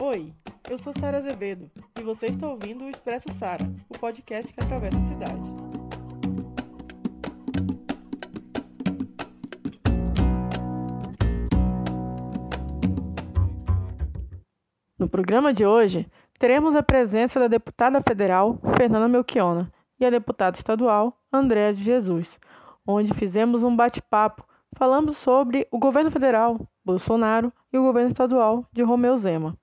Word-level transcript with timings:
Oi, 0.00 0.32
eu 0.70 0.78
sou 0.78 0.94
Sara 0.94 1.18
Azevedo 1.18 1.70
e 1.98 2.02
você 2.02 2.28
está 2.28 2.48
ouvindo 2.48 2.86
o 2.86 2.88
Expresso 2.88 3.30
Sara, 3.30 3.70
o 3.90 3.98
podcast 3.98 4.50
que 4.50 4.60
atravessa 4.60 4.96
a 4.96 5.02
cidade. 5.02 5.54
No 14.98 15.06
programa 15.06 15.52
de 15.52 15.66
hoje, 15.66 16.10
teremos 16.38 16.74
a 16.74 16.82
presença 16.82 17.38
da 17.38 17.46
deputada 17.46 18.00
federal 18.00 18.58
Fernanda 18.78 19.06
Melchiona 19.06 19.70
e 19.98 20.06
a 20.06 20.10
deputada 20.10 20.56
estadual 20.56 21.20
Andréa 21.30 21.74
de 21.74 21.84
Jesus, 21.84 22.38
onde 22.86 23.14
fizemos 23.14 23.62
um 23.62 23.74
bate-papo 23.74 24.44
falando 24.76 25.12
sobre 25.12 25.66
o 25.70 25.78
governo 25.78 26.10
federal, 26.10 26.60
Bolsonaro, 26.84 27.52
e 27.72 27.78
o 27.78 27.82
governo 27.82 28.08
estadual 28.08 28.64
de 28.72 28.82
Romeu 28.82 29.16
Zema. 29.16 29.56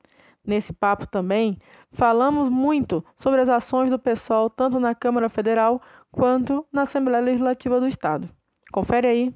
Nesse 0.45 0.71
papo 0.71 1.05
também 1.05 1.59
falamos 1.91 2.49
muito 2.49 3.03
sobre 3.16 3.41
as 3.41 3.49
ações 3.49 3.90
do 3.90 3.99
pessoal 3.99 4.49
tanto 4.49 4.80
na 4.80 4.95
Câmara 4.95 5.27
Federal 5.27 5.81
quanto 6.12 6.66
na 6.71 6.84
Assembleia 6.84 7.23
Legislativa 7.23 7.80
do 7.80 7.88
Estado. 7.88 8.30
Confere 8.71 9.07
aí. 9.07 9.34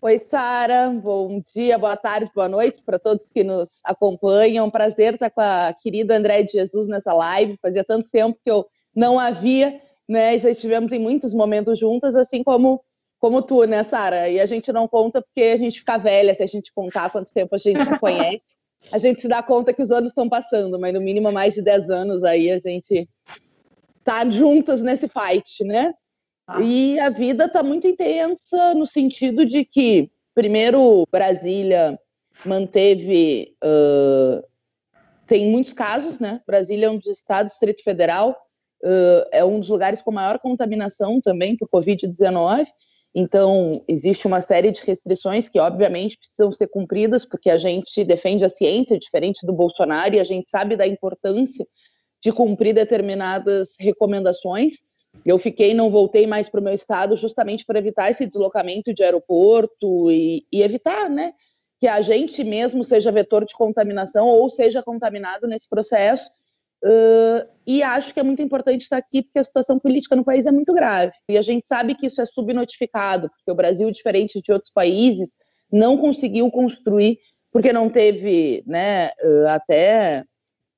Oi, 0.00 0.18
Sara. 0.30 0.90
Bom 0.90 1.40
dia, 1.54 1.78
boa 1.78 1.96
tarde, 1.96 2.30
boa 2.34 2.48
noite 2.48 2.82
para 2.82 2.98
todos 2.98 3.32
que 3.32 3.42
nos 3.42 3.80
acompanham. 3.84 4.70
Prazer 4.70 5.14
estar 5.14 5.30
com 5.30 5.40
a 5.40 5.74
querida 5.80 6.14
André 6.14 6.42
de 6.42 6.52
Jesus 6.52 6.86
nessa 6.86 7.12
live. 7.14 7.58
Fazia 7.60 7.82
tanto 7.82 8.08
tempo 8.10 8.38
que 8.44 8.50
eu 8.50 8.66
não 8.94 9.18
havia, 9.18 9.80
né? 10.08 10.38
Já 10.38 10.50
estivemos 10.50 10.92
em 10.92 10.98
muitos 10.98 11.32
momentos 11.34 11.78
juntas, 11.78 12.14
assim 12.14 12.42
como 12.42 12.82
como 13.18 13.40
tu, 13.40 13.64
né, 13.64 13.82
Sara? 13.84 14.28
E 14.28 14.38
a 14.38 14.44
gente 14.44 14.70
não 14.70 14.86
conta 14.86 15.22
porque 15.22 15.40
a 15.40 15.56
gente 15.56 15.78
fica 15.78 15.96
velha 15.96 16.34
se 16.34 16.42
a 16.42 16.46
gente 16.46 16.70
contar 16.74 17.10
quanto 17.10 17.32
tempo 17.32 17.54
a 17.54 17.58
gente 17.58 17.82
se 17.82 17.98
conhece 17.98 18.44
a 18.92 18.98
gente 18.98 19.20
se 19.20 19.28
dá 19.28 19.42
conta 19.42 19.72
que 19.72 19.82
os 19.82 19.90
anos 19.90 20.10
estão 20.10 20.28
passando, 20.28 20.78
mas 20.78 20.92
no 20.92 21.00
mínimo 21.00 21.30
mais 21.32 21.54
de 21.54 21.62
10 21.62 21.90
anos 21.90 22.24
aí 22.24 22.50
a 22.50 22.58
gente 22.58 23.08
tá 24.02 24.28
juntas 24.28 24.82
nesse 24.82 25.08
fight, 25.08 25.64
né? 25.64 25.94
Ah. 26.46 26.60
E 26.60 26.98
a 27.00 27.08
vida 27.08 27.48
tá 27.48 27.62
muito 27.62 27.86
intensa 27.86 28.74
no 28.74 28.86
sentido 28.86 29.46
de 29.46 29.64
que, 29.64 30.10
primeiro, 30.34 31.04
Brasília 31.10 31.98
manteve. 32.44 33.56
Uh, 33.64 34.44
tem 35.26 35.50
muitos 35.50 35.72
casos, 35.72 36.18
né? 36.18 36.42
Brasília 36.46 36.86
é 36.86 36.90
um 36.90 36.98
dos 36.98 37.06
estados, 37.06 37.52
Distrito 37.52 37.82
Federal, 37.82 38.36
uh, 38.84 39.28
é 39.32 39.44
um 39.44 39.58
dos 39.58 39.68
lugares 39.68 40.02
com 40.02 40.12
maior 40.12 40.38
contaminação 40.38 41.20
também 41.20 41.56
por 41.56 41.68
Covid-19. 41.68 42.66
Então, 43.14 43.82
existe 43.88 44.26
uma 44.26 44.40
série 44.40 44.72
de 44.72 44.82
restrições 44.84 45.48
que, 45.48 45.58
obviamente, 45.58 46.18
precisam 46.18 46.52
ser 46.52 46.66
cumpridas, 46.66 47.24
porque 47.24 47.48
a 47.48 47.58
gente 47.58 48.04
defende 48.04 48.44
a 48.44 48.48
ciência, 48.48 48.98
diferente 48.98 49.46
do 49.46 49.52
Bolsonaro, 49.52 50.14
e 50.14 50.20
a 50.20 50.24
gente 50.24 50.50
sabe 50.50 50.76
da 50.76 50.86
importância 50.86 51.66
de 52.22 52.32
cumprir 52.32 52.74
determinadas 52.74 53.74
recomendações. 53.78 54.74
Eu 55.24 55.38
fiquei, 55.38 55.74
não 55.74 55.90
voltei 55.90 56.26
mais 56.26 56.48
para 56.48 56.60
o 56.60 56.64
meu 56.64 56.74
estado, 56.74 57.16
justamente 57.16 57.64
para 57.64 57.78
evitar 57.78 58.10
esse 58.10 58.26
deslocamento 58.26 58.92
de 58.92 59.04
aeroporto 59.04 60.10
e, 60.10 60.44
e 60.52 60.60
evitar, 60.60 61.08
né, 61.08 61.32
que 61.78 61.86
a 61.86 62.02
gente 62.02 62.42
mesmo 62.42 62.82
seja 62.82 63.12
vetor 63.12 63.44
de 63.44 63.54
contaminação 63.54 64.26
ou 64.26 64.50
seja 64.50 64.82
contaminado 64.82 65.46
nesse 65.46 65.68
processo 65.68 66.28
Uh, 66.84 67.48
e 67.66 67.82
acho 67.82 68.12
que 68.12 68.20
é 68.20 68.22
muito 68.22 68.42
importante 68.42 68.82
estar 68.82 68.98
aqui 68.98 69.22
porque 69.22 69.38
a 69.38 69.44
situação 69.44 69.78
política 69.78 70.14
no 70.14 70.24
país 70.24 70.44
é 70.44 70.52
muito 70.52 70.74
grave. 70.74 71.14
E 71.28 71.38
a 71.38 71.42
gente 71.42 71.66
sabe 71.66 71.94
que 71.94 72.06
isso 72.06 72.20
é 72.20 72.26
subnotificado, 72.26 73.30
porque 73.30 73.50
o 73.50 73.54
Brasil, 73.54 73.90
diferente 73.90 74.42
de 74.42 74.52
outros 74.52 74.70
países, 74.70 75.30
não 75.72 75.96
conseguiu 75.96 76.50
construir, 76.50 77.18
porque 77.50 77.72
não 77.72 77.88
teve 77.88 78.62
né, 78.66 79.12
até 79.48 80.24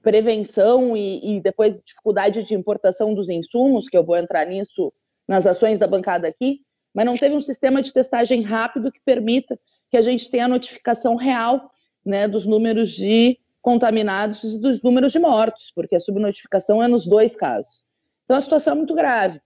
prevenção 0.01 0.97
e, 0.97 1.37
e, 1.37 1.41
depois 1.41 1.81
dificuldade 1.85 2.45
de 2.45 2.55
importação 2.55 3.13
dos 3.13 3.29
insumos, 3.29 3.89
que 3.89 3.99
eu 3.99 4.05
vou 4.05 4.17
entrar 4.17 4.47
nisso 4.47 4.93
nas 5.27 5.45
ações 5.45 5.81
da 5.81 5.89
bancada 5.89 6.29
aqui, 6.29 6.61
mas 6.95 7.05
não 7.05 7.17
teve 7.17 7.35
um 7.35 7.43
sistema 7.43 7.83
de 7.83 7.93
testagem 7.93 8.43
rápido 8.43 8.93
que 8.93 9.01
permita 9.05 9.59
que 9.91 9.97
a 9.97 10.03
gente 10.03 10.31
tenha 10.31 10.45
a 10.45 10.49
notificação 10.49 11.17
real 11.17 11.69
né, 12.05 12.29
dos 12.29 12.47
números 12.47 12.91
de 12.93 13.37
contaminados 13.67 14.57
dos 14.61 14.81
números 14.81 15.11
de 15.11 15.19
mortos, 15.19 15.73
porque 15.75 15.97
a 15.97 16.01
subnotificação 16.01 16.81
é 16.81 16.87
nos 16.87 17.05
dois 17.05 17.35
casos. 17.35 17.83
Então 18.25 18.37
a 18.37 18.41
situação 18.41 18.75
é 18.75 18.77
muito 18.77 18.95
grave. 18.95 19.41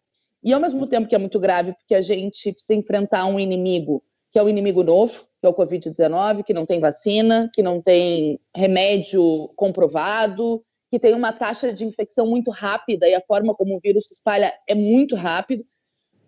E 0.44 0.52
ao 0.52 0.60
mesmo 0.60 0.86
tempo 0.86 1.08
que 1.08 1.14
é 1.14 1.18
muito 1.18 1.40
grave, 1.40 1.72
porque 1.72 1.94
a 1.94 2.02
gente 2.02 2.52
precisa 2.52 2.78
enfrentar 2.78 3.24
um 3.24 3.40
inimigo 3.40 4.04
que 4.30 4.38
é 4.38 4.42
o 4.42 4.44
um 4.44 4.48
inimigo 4.50 4.84
novo, 4.84 5.26
que 5.40 5.46
é 5.46 5.48
o 5.48 5.54
Covid-19, 5.54 6.44
que 6.44 6.52
não 6.52 6.66
tem 6.66 6.80
vacina, 6.80 7.50
que 7.54 7.62
não 7.62 7.80
tem 7.80 8.38
remédio 8.54 9.48
comprovado, 9.56 10.62
que 10.90 11.00
tem 11.00 11.14
uma 11.14 11.32
taxa 11.32 11.72
de 11.72 11.86
infecção 11.86 12.26
muito 12.26 12.50
rápida 12.50 13.08
e 13.08 13.14
a 13.14 13.22
forma 13.22 13.54
como 13.54 13.74
o 13.74 13.80
vírus 13.80 14.06
se 14.06 14.12
espalha 14.12 14.52
é 14.68 14.74
muito 14.74 15.16
rápido, 15.16 15.64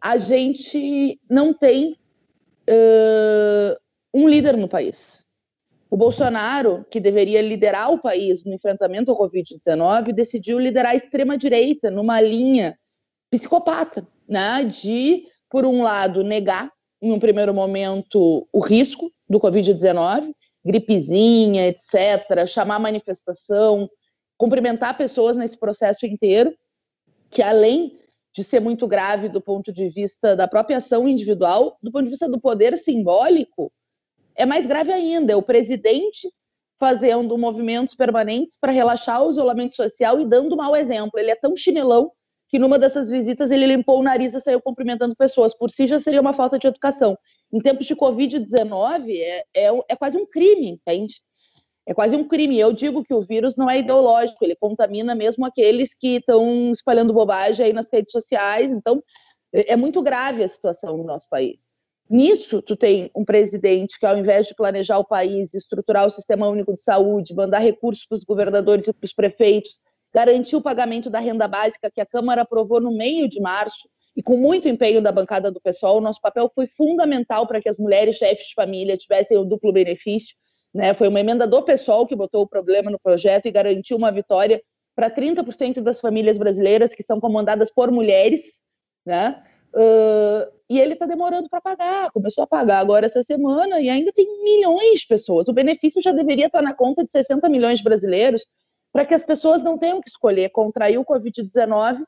a 0.01 0.17
gente 0.17 1.21
não 1.29 1.53
tem 1.53 1.99
uh, 2.71 3.77
um 4.15 4.27
líder 4.27 4.57
no 4.57 4.67
país. 4.67 5.22
O 5.93 5.97
Bolsonaro, 5.99 6.87
que 6.91 6.99
deveria 6.99 7.43
liderar 7.43 7.93
o 7.93 8.01
país 8.01 8.43
no 8.47 8.55
enfrentamento 8.55 9.11
ao 9.11 9.19
Covid-19, 9.19 10.15
decidiu 10.15 10.59
liderar 10.59 10.93
a 10.93 10.95
extrema-direita 10.95 11.91
numa 11.91 12.19
linha 12.19 12.79
psicopata, 13.31 14.09
né? 14.27 14.65
de, 14.65 15.27
por 15.51 15.67
um 15.67 15.83
lado, 15.83 16.25
negar, 16.25 16.73
em 17.03 17.13
um 17.13 17.21
primeiro 17.21 17.53
momento, 17.53 18.49
o 18.51 18.59
risco 18.59 19.13
do 19.29 19.39
Covid-19, 19.39 20.33
gripezinha, 20.65 21.69
etc., 21.69 22.47
chamar 22.49 22.79
manifestação, 22.79 23.87
cumprimentar 24.39 24.97
pessoas 24.97 25.37
nesse 25.37 25.59
processo 25.59 26.07
inteiro, 26.07 26.55
que 27.31 27.43
além 27.43 27.99
de 28.35 28.43
ser 28.43 28.61
muito 28.61 28.89
grave 28.89 29.29
do 29.29 29.43
ponto 29.43 29.71
de 29.71 29.91
vista 29.91 30.35
da 30.35 30.49
própria 30.49 30.79
ação 30.79 31.07
individual, 31.07 31.77
do 31.83 31.93
ponto 31.93 32.05
de 32.05 32.11
vista 32.11 32.31
do 32.31 32.41
poder 32.41 32.79
simbólico, 32.79 33.71
é 34.37 34.47
mais 34.47 34.67
grave 34.67 34.93
ainda, 34.93 35.33
é 35.33 35.37
o 35.37 35.43
presidente 35.43 36.29
fazendo 36.79 37.39
movimentos 37.39 37.95
permanentes 37.95 38.59
para 38.59 38.73
relaxar 38.73 39.23
o 39.23 39.31
isolamento 39.31 39.77
social 39.77 40.21
e 40.21 40.27
dando 40.27 40.57
mau 40.57 40.75
exemplo. 40.75 41.19
Ele 41.19 41.31
é 41.31 41.37
tão 41.37 41.57
chinelão 41.57 42.11
que 42.49 42.59
numa 42.59 42.79
dessas 42.79 43.09
visitas 43.09 43.51
ele 43.51 43.67
limpou 43.67 44.01
o 44.01 44.03
nariz 44.03 44.35
e 44.35 44.41
saiu 44.41 44.61
cumprimentando 44.61 45.15
pessoas. 45.15 45.55
Por 45.55 45.71
si 45.71 45.87
já 45.87 46.01
seria 46.01 46.21
uma 46.21 46.33
falta 46.33 46.59
de 46.59 46.67
educação. 46.67 47.17
Em 47.53 47.61
tempos 47.61 47.87
de 47.87 47.95
Covid-19 47.95 49.09
é, 49.11 49.45
é, 49.55 49.69
é 49.91 49.97
quase 49.97 50.19
um 50.19 50.27
crime, 50.27 50.71
entende? 50.71 51.23
É 51.87 51.95
quase 51.95 52.17
um 52.17 52.27
crime. 52.27 52.59
Eu 52.59 52.73
digo 52.73 53.03
que 53.03 53.15
o 53.15 53.23
vírus 53.23 53.57
não 53.57 53.71
é 53.71 53.79
ideológico, 53.79 54.45
ele 54.45 54.57
contamina 54.57 55.15
mesmo 55.15 55.47
aqueles 55.47 55.95
que 55.95 56.17
estão 56.17 56.73
espalhando 56.73 57.13
bobagem 57.13 57.67
aí 57.67 57.73
nas 57.73 57.91
redes 57.93 58.13
sociais. 58.13 58.73
Então, 58.73 59.03
é, 59.53 59.73
é 59.73 59.77
muito 59.77 60.03
grave 60.03 60.43
a 60.43 60.49
situação 60.49 60.97
no 60.97 61.05
nosso 61.05 61.29
país. 61.31 61.72
Nisso, 62.13 62.61
tu 62.61 62.77
tem 62.77 63.11
um 63.17 63.25
presidente 63.25 63.99
que, 63.99 64.05
ao 64.05 64.19
invés 64.19 64.47
de 64.47 64.55
planejar 64.55 64.99
o 64.99 65.05
país, 65.05 65.55
estruturar 65.55 66.07
o 66.07 66.11
sistema 66.11 66.47
único 66.47 66.75
de 66.75 66.83
saúde, 66.83 67.35
mandar 67.35 67.61
recursos 67.61 68.05
para 68.05 68.17
os 68.17 68.25
governadores 68.25 68.87
e 68.87 68.93
para 68.93 69.07
os 69.07 69.15
prefeitos, 69.15 69.81
garantir 70.13 70.55
o 70.55 70.61
pagamento 70.61 71.09
da 71.09 71.19
renda 71.19 71.49
básica 71.49 71.91
que 71.91 72.03
a 72.03 72.05
Câmara 72.05 72.43
aprovou 72.43 72.83
no 72.83 72.95
meio 72.95 73.27
de 73.27 73.41
março, 73.41 73.89
e 74.15 74.23
com 74.23 74.37
muito 74.37 74.69
empenho 74.69 75.01
da 75.01 75.11
bancada 75.11 75.51
do 75.51 75.59
pessoal, 75.59 75.97
o 75.97 76.01
nosso 76.03 76.21
papel 76.21 76.53
foi 76.55 76.67
fundamental 76.67 77.47
para 77.47 77.63
que 77.63 77.69
as 77.71 77.79
mulheres 77.79 78.17
chefes 78.17 78.49
de 78.49 78.55
família 78.55 78.95
tivessem 78.95 79.39
o 79.39 79.45
duplo 79.45 79.73
benefício. 79.73 80.37
Né? 80.75 80.93
Foi 80.93 81.09
uma 81.09 81.19
emenda 81.19 81.47
do 81.47 81.63
pessoal 81.63 82.07
que 82.07 82.15
botou 82.15 82.43
o 82.43 82.47
problema 82.47 82.91
no 82.91 83.01
projeto 83.01 83.47
e 83.47 83.51
garantiu 83.51 83.97
uma 83.97 84.13
vitória 84.13 84.63
para 84.95 85.11
30% 85.11 85.81
das 85.81 85.99
famílias 85.99 86.37
brasileiras 86.37 86.95
que 86.95 87.03
são 87.03 87.19
comandadas 87.19 87.71
por 87.71 87.91
mulheres, 87.91 88.61
né? 89.07 89.43
Uh, 89.75 90.53
e 90.69 90.79
ele 90.79 90.95
está 90.95 91.07
demorando 91.07 91.49
para 91.49 91.61
pagar. 91.61 92.11
Começou 92.11 92.45
a 92.45 92.47
pagar 92.47 92.79
agora 92.79 93.07
essa 93.07 93.23
semana 93.23 93.81
e 93.81 93.89
ainda 93.89 94.13
tem 94.13 94.27
milhões 94.43 95.01
de 95.01 95.07
pessoas. 95.07 95.49
O 95.49 95.53
benefício 95.53 96.03
já 96.03 96.13
deveria 96.13 96.47
estar 96.47 96.59
tá 96.59 96.65
na 96.65 96.75
conta 96.75 97.05
de 97.05 97.11
60 97.11 97.49
milhões 97.49 97.79
de 97.79 97.85
brasileiros 97.85 98.47
para 98.93 99.05
que 99.07 99.15
as 99.15 99.25
pessoas 99.25 99.63
não 99.63 99.79
tenham 99.79 100.01
que 100.01 100.09
escolher 100.09 100.51
contrair 100.51 100.99
o 100.99 101.05
Covid-19 101.05 102.03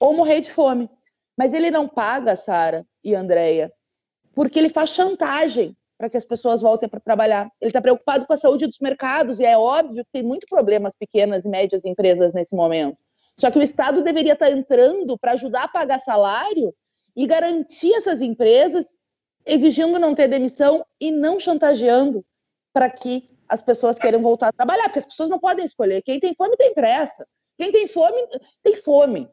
ou 0.00 0.14
morrer 0.14 0.40
de 0.40 0.52
fome. 0.52 0.90
Mas 1.36 1.52
ele 1.52 1.70
não 1.70 1.88
paga, 1.88 2.36
Sara 2.36 2.86
e 3.02 3.14
Andréia, 3.14 3.72
porque 4.34 4.58
ele 4.58 4.68
faz 4.68 4.90
chantagem 4.90 5.76
para 5.96 6.10
que 6.10 6.16
as 6.16 6.24
pessoas 6.24 6.60
voltem 6.60 6.88
para 6.88 7.00
trabalhar. 7.00 7.50
Ele 7.60 7.70
está 7.70 7.80
preocupado 7.80 8.26
com 8.26 8.32
a 8.32 8.36
saúde 8.36 8.66
dos 8.66 8.78
mercados 8.80 9.38
e 9.38 9.44
é 9.44 9.56
óbvio 9.56 10.04
que 10.04 10.10
tem 10.12 10.22
muito 10.22 10.46
problemas 10.48 10.94
pequenas 10.96 11.44
e 11.44 11.48
médias 11.48 11.84
empresas 11.84 12.32
nesse 12.32 12.54
momento. 12.54 12.98
Só 13.38 13.50
que 13.50 13.58
o 13.58 13.62
Estado 13.62 14.02
deveria 14.02 14.34
estar 14.34 14.46
tá 14.46 14.52
entrando 14.52 15.18
para 15.18 15.32
ajudar 15.32 15.64
a 15.64 15.68
pagar 15.68 15.98
salário 16.00 16.72
e 17.16 17.26
garantir 17.26 17.92
essas 17.94 18.20
empresas, 18.20 18.84
exigindo 19.46 19.98
não 19.98 20.14
ter 20.14 20.28
demissão 20.28 20.84
e 21.00 21.10
não 21.10 21.38
chantageando 21.38 22.24
para 22.72 22.90
que 22.90 23.24
as 23.48 23.62
pessoas 23.62 23.98
queiram 23.98 24.20
voltar 24.20 24.48
a 24.48 24.52
trabalhar, 24.52 24.84
porque 24.84 24.98
as 24.98 25.04
pessoas 25.04 25.28
não 25.28 25.38
podem 25.38 25.64
escolher. 25.64 26.02
Quem 26.02 26.18
tem 26.18 26.34
fome 26.34 26.56
tem 26.56 26.74
pressa. 26.74 27.26
Quem 27.56 27.70
tem 27.70 27.86
fome 27.86 28.20
tem 28.62 28.76
fome 28.78 29.28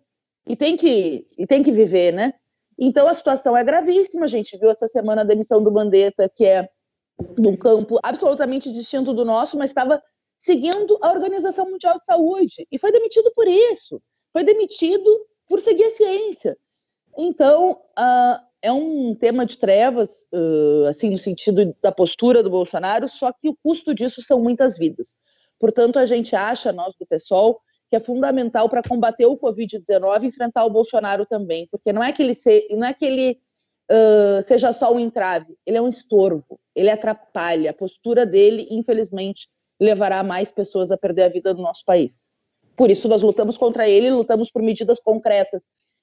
e 0.46 0.56
tem 0.56 0.78
que 0.78 1.28
e 1.38 1.48
tem 1.48 1.64
que 1.64 1.72
viver, 1.72 2.12
né? 2.12 2.34
Então 2.78 3.08
a 3.08 3.14
situação 3.14 3.56
é 3.58 3.64
gravíssima. 3.64 4.26
A 4.26 4.30
gente 4.30 4.58
viu 4.58 4.70
essa 4.70 4.88
semana 4.88 5.22
a 5.22 5.26
demissão 5.26 5.64
do 5.64 5.72
Mandetta, 5.72 6.30
que 6.30 6.46
é 6.46 6.70
num 7.38 7.56
campo 7.56 8.00
absolutamente 8.04 8.72
distinto 8.72 9.14
do 9.14 9.26
nosso, 9.26 9.58
mas 9.58 9.72
estava 9.72 10.02
seguindo 10.40 10.98
a 11.02 11.12
Organização 11.12 11.70
Mundial 11.70 12.00
de 12.00 12.06
Saúde 12.06 12.68
e 12.72 12.78
foi 12.78 12.92
demitido 12.92 13.32
por 13.36 13.48
isso. 13.48 14.02
Foi 14.34 14.44
demitido 14.44 15.28
por 15.48 15.60
seguir 15.60 15.86
a 15.86 15.92
ciência. 15.92 16.58
Então, 17.18 17.74
uh, 17.98 18.52
é 18.62 18.72
um 18.72 19.16
tema 19.16 19.46
de 19.46 19.58
trevas, 19.58 20.26
uh, 20.32 20.88
assim, 20.88 21.10
no 21.10 21.18
sentido 21.18 21.76
da 21.82 21.92
postura 21.92 22.44
do 22.44 22.50
Bolsonaro, 22.50 23.08
só 23.10 23.32
que 23.32 23.50
o 23.50 23.58
custo 23.64 23.94
disso 23.94 24.22
são 24.22 24.40
muitas 24.42 24.78
vidas. 24.78 25.18
Portanto, 25.60 25.98
a 25.98 26.06
gente 26.06 26.36
acha, 26.36 26.72
nós 26.72 26.94
do 27.00 27.06
PSOL, 27.06 27.60
que 27.90 27.96
é 27.96 28.00
fundamental 28.00 28.70
para 28.70 28.82
combater 28.82 29.26
o 29.26 29.38
Covid-19 29.38 30.24
enfrentar 30.24 30.66
o 30.66 30.70
Bolsonaro 30.70 31.26
também, 31.26 31.68
porque 31.70 31.92
não 31.92 32.04
é 32.04 32.12
que 32.12 32.22
ele, 32.22 32.36
se, 32.36 32.68
não 32.72 32.88
é 32.88 32.94
que 32.94 33.06
ele 33.06 33.40
uh, 33.92 34.42
seja 34.44 34.72
só 34.72 34.94
um 34.94 35.00
entrave, 35.00 35.58
ele 35.66 35.78
é 35.78 35.82
um 35.82 35.90
estorvo, 35.90 36.60
ele 36.76 36.90
atrapalha. 36.90 37.72
A 37.72 37.74
postura 37.74 38.26
dele, 38.26 38.68
infelizmente, 38.70 39.50
levará 39.80 40.24
mais 40.24 40.52
pessoas 40.52 40.92
a 40.92 40.98
perder 40.98 41.24
a 41.24 41.30
vida 41.30 41.54
no 41.54 41.62
nosso 41.62 41.84
país. 41.84 42.14
Por 42.76 42.90
isso, 42.90 43.08
nós 43.08 43.22
lutamos 43.22 43.58
contra 43.58 43.90
ele, 43.90 44.12
lutamos 44.12 44.50
por 44.50 44.62
medidas 44.62 45.00
concretas 45.00 45.62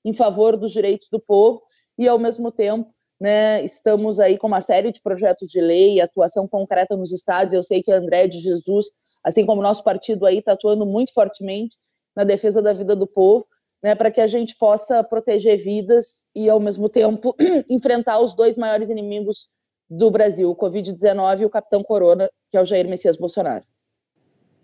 em 0.08 0.14
favor 0.14 0.56
dos 0.56 0.72
direitos 0.72 1.06
do 1.12 1.20
povo 1.20 1.62
e, 1.98 2.08
ao 2.08 2.18
mesmo 2.18 2.50
tempo, 2.50 2.90
né, 3.20 3.62
estamos 3.64 4.18
aí 4.18 4.38
com 4.38 4.46
uma 4.46 4.62
série 4.62 4.90
de 4.90 5.02
projetos 5.02 5.50
de 5.50 5.60
lei, 5.60 6.00
atuação 6.00 6.48
concreta 6.48 6.96
nos 6.96 7.12
estados. 7.12 7.52
Eu 7.52 7.62
sei 7.62 7.82
que 7.82 7.92
André 7.92 8.26
de 8.26 8.40
Jesus, 8.40 8.86
assim 9.22 9.44
como 9.44 9.60
o 9.60 9.62
nosso 9.62 9.84
partido 9.84 10.24
aí, 10.24 10.38
está 10.38 10.52
atuando 10.52 10.86
muito 10.86 11.12
fortemente 11.12 11.76
na 12.16 12.24
defesa 12.24 12.62
da 12.62 12.72
vida 12.72 12.96
do 12.96 13.06
povo, 13.06 13.46
né, 13.82 13.94
para 13.94 14.10
que 14.10 14.20
a 14.20 14.26
gente 14.26 14.56
possa 14.56 15.04
proteger 15.04 15.62
vidas 15.62 16.26
e, 16.34 16.48
ao 16.48 16.58
mesmo 16.58 16.88
tempo, 16.88 17.36
enfrentar 17.68 18.18
os 18.20 18.34
dois 18.34 18.56
maiores 18.56 18.88
inimigos 18.88 19.48
do 19.90 20.10
Brasil, 20.10 20.50
o 20.50 20.56
Covid-19 20.56 21.40
e 21.40 21.44
o 21.44 21.50
Capitão 21.50 21.82
Corona, 21.82 22.30
que 22.50 22.56
é 22.56 22.62
o 22.62 22.66
Jair 22.66 22.88
Messias 22.88 23.16
Bolsonaro. 23.16 23.64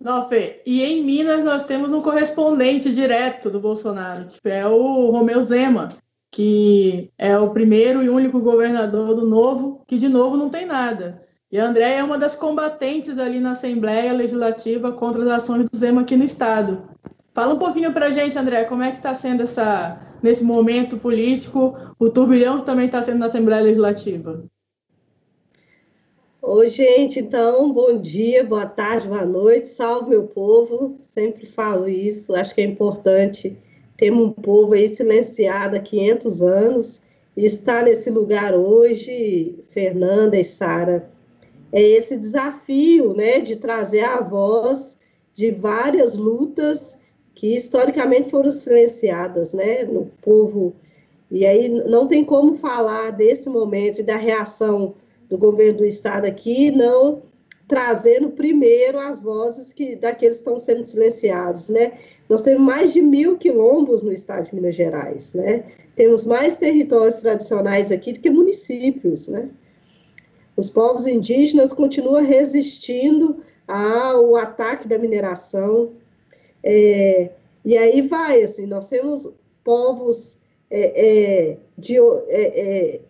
Não, 0.00 0.28
Fê, 0.28 0.60
e 0.66 0.82
em 0.82 1.02
Minas 1.02 1.44
nós 1.44 1.64
temos 1.64 1.92
um 1.92 2.02
correspondente 2.02 2.92
direto 2.94 3.48
do 3.48 3.60
Bolsonaro, 3.60 4.26
que 4.42 4.48
é 4.48 4.66
o 4.66 5.10
Romeu 5.10 5.42
Zema, 5.42 5.88
que 6.30 7.10
é 7.16 7.38
o 7.38 7.50
primeiro 7.50 8.02
e 8.02 8.08
único 8.08 8.40
governador 8.40 9.14
do 9.14 9.26
Novo, 9.26 9.82
que 9.86 9.96
de 9.96 10.08
novo 10.08 10.36
não 10.36 10.50
tem 10.50 10.66
nada. 10.66 11.16
E 11.50 11.60
a 11.60 11.66
André 11.66 11.94
é 11.94 12.02
uma 12.02 12.18
das 12.18 12.34
combatentes 12.34 13.18
ali 13.20 13.38
na 13.38 13.52
Assembleia 13.52 14.12
Legislativa 14.12 14.90
contra 14.90 15.22
as 15.22 15.42
ações 15.44 15.70
do 15.70 15.78
Zema 15.78 16.00
aqui 16.00 16.16
no 16.16 16.24
Estado. 16.24 16.88
Fala 17.32 17.54
um 17.54 17.58
pouquinho 17.58 17.92
para 17.92 18.06
a 18.06 18.10
gente, 18.10 18.36
André, 18.36 18.64
como 18.64 18.82
é 18.82 18.90
que 18.90 18.96
está 18.96 19.14
sendo 19.14 19.44
essa, 19.44 20.00
nesse 20.20 20.42
momento 20.42 20.98
político, 20.98 21.76
o 21.98 22.10
turbilhão 22.10 22.58
que 22.58 22.66
também 22.66 22.86
está 22.86 23.00
sendo 23.02 23.18
na 23.18 23.26
Assembleia 23.26 23.62
Legislativa? 23.62 24.44
Oi, 26.46 26.68
gente, 26.68 27.20
então, 27.20 27.72
bom 27.72 27.96
dia, 27.98 28.44
boa 28.44 28.66
tarde, 28.66 29.08
boa 29.08 29.24
noite, 29.24 29.66
salve 29.66 30.10
meu 30.10 30.24
povo, 30.24 30.94
sempre 31.00 31.46
falo 31.46 31.88
isso, 31.88 32.34
acho 32.34 32.54
que 32.54 32.60
é 32.60 32.64
importante 32.64 33.56
temos 33.96 34.26
um 34.26 34.30
povo 34.30 34.74
aí 34.74 34.94
silenciado 34.94 35.74
há 35.74 35.80
500 35.80 36.42
anos 36.42 37.02
e 37.34 37.46
está 37.46 37.82
nesse 37.82 38.10
lugar 38.10 38.52
hoje, 38.54 39.58
Fernanda 39.70 40.38
e 40.38 40.44
Sara. 40.44 41.10
É 41.72 41.80
esse 41.80 42.18
desafio, 42.18 43.14
né, 43.14 43.40
de 43.40 43.56
trazer 43.56 44.04
a 44.04 44.20
voz 44.20 44.98
de 45.34 45.50
várias 45.50 46.14
lutas 46.14 46.98
que 47.34 47.56
historicamente 47.56 48.28
foram 48.28 48.52
silenciadas, 48.52 49.54
né, 49.54 49.84
no 49.84 50.10
povo. 50.20 50.76
E 51.30 51.46
aí 51.46 51.70
não 51.70 52.06
tem 52.06 52.22
como 52.22 52.54
falar 52.54 53.12
desse 53.12 53.48
momento 53.48 54.00
e 54.00 54.04
da 54.04 54.16
reação 54.16 54.94
do 55.28 55.38
governo 55.38 55.78
do 55.78 55.84
estado 55.84 56.26
aqui, 56.26 56.70
não 56.70 57.22
trazendo 57.66 58.30
primeiro 58.30 58.98
as 58.98 59.20
vozes 59.20 59.72
que 59.72 59.96
daqueles 59.96 60.36
que 60.36 60.42
estão 60.42 60.58
sendo 60.58 60.84
silenciados, 60.84 61.68
né? 61.68 61.92
Nós 62.28 62.42
temos 62.42 62.62
mais 62.62 62.92
de 62.92 63.00
mil 63.00 63.38
quilombos 63.38 64.02
no 64.02 64.12
estado 64.12 64.46
de 64.46 64.54
Minas 64.54 64.74
Gerais, 64.74 65.34
né? 65.34 65.64
Temos 65.96 66.24
mais 66.24 66.56
territórios 66.56 67.20
tradicionais 67.20 67.90
aqui 67.90 68.12
do 68.12 68.20
que 68.20 68.30
municípios, 68.30 69.28
né? 69.28 69.48
Os 70.56 70.70
povos 70.70 71.06
indígenas 71.06 71.72
continuam 71.72 72.22
resistindo 72.22 73.38
ao 73.66 74.36
ataque 74.36 74.86
da 74.86 74.98
mineração. 74.98 75.92
É, 76.62 77.30
e 77.64 77.76
aí 77.76 78.02
vai, 78.02 78.42
assim, 78.42 78.66
nós 78.66 78.88
temos 78.88 79.32
povos 79.64 80.38
é, 80.70 81.50
é, 81.50 81.56
de, 81.78 81.96
é, 81.96 82.02
é, 82.28 83.00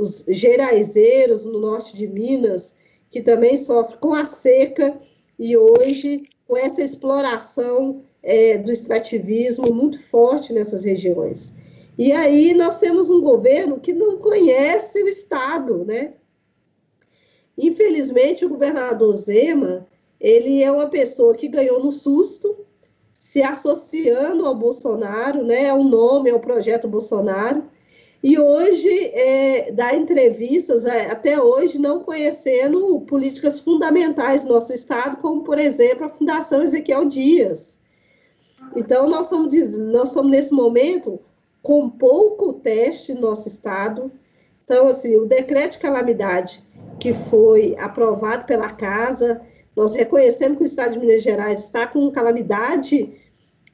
os 0.00 0.24
geraizeiros 0.28 1.44
no 1.44 1.60
norte 1.60 1.94
de 1.94 2.06
Minas, 2.06 2.74
que 3.10 3.20
também 3.20 3.58
sofrem 3.58 3.98
com 4.00 4.14
a 4.14 4.24
seca, 4.24 4.96
e 5.38 5.56
hoje, 5.56 6.22
com 6.48 6.56
essa 6.56 6.82
exploração 6.82 8.02
é, 8.22 8.56
do 8.56 8.72
extrativismo 8.72 9.72
muito 9.72 10.00
forte 10.00 10.52
nessas 10.52 10.84
regiões. 10.84 11.54
E 11.98 12.12
aí 12.12 12.54
nós 12.54 12.78
temos 12.78 13.10
um 13.10 13.20
governo 13.20 13.78
que 13.78 13.92
não 13.92 14.16
conhece 14.18 15.02
o 15.02 15.08
Estado, 15.08 15.84
né? 15.84 16.14
Infelizmente, 17.58 18.44
o 18.44 18.48
governador 18.48 19.14
Zema, 19.16 19.86
ele 20.18 20.62
é 20.62 20.72
uma 20.72 20.88
pessoa 20.88 21.34
que 21.34 21.48
ganhou 21.48 21.82
no 21.82 21.92
susto, 21.92 22.64
se 23.12 23.42
associando 23.42 24.46
ao 24.46 24.54
Bolsonaro, 24.54 25.44
né? 25.44 25.64
É 25.64 25.76
nome, 25.76 26.30
é 26.30 26.34
o 26.34 26.40
projeto 26.40 26.88
Bolsonaro, 26.88 27.64
e 28.22 28.38
hoje 28.38 28.88
é, 28.88 29.72
dá 29.72 29.94
entrevistas, 29.94 30.84
é, 30.84 31.10
até 31.10 31.40
hoje, 31.40 31.78
não 31.78 32.00
conhecendo 32.00 33.00
políticas 33.02 33.58
fundamentais 33.58 34.44
do 34.44 34.52
nosso 34.52 34.72
Estado, 34.72 35.16
como, 35.20 35.42
por 35.42 35.58
exemplo, 35.58 36.04
a 36.04 36.08
Fundação 36.08 36.62
Ezequiel 36.62 37.06
Dias, 37.06 37.80
então, 38.76 39.08
nós 39.08 39.22
estamos, 39.22 39.78
nós 39.78 40.08
estamos 40.08 40.30
nesse 40.30 40.52
momento 40.52 41.20
com 41.62 41.88
pouco 41.88 42.52
teste 42.52 43.14
no 43.14 43.22
nosso 43.22 43.48
estado. 43.48 44.10
Então, 44.64 44.88
assim, 44.88 45.16
o 45.16 45.26
decreto 45.26 45.72
de 45.72 45.78
calamidade 45.78 46.62
que 46.98 47.12
foi 47.12 47.74
aprovado 47.78 48.46
pela 48.46 48.70
Casa, 48.70 49.40
nós 49.76 49.94
reconhecemos 49.94 50.58
que 50.58 50.64
o 50.64 50.66
estado 50.66 50.92
de 50.92 51.00
Minas 51.00 51.22
Gerais 51.22 51.64
está 51.64 51.86
com 51.86 52.10
calamidade, 52.10 53.12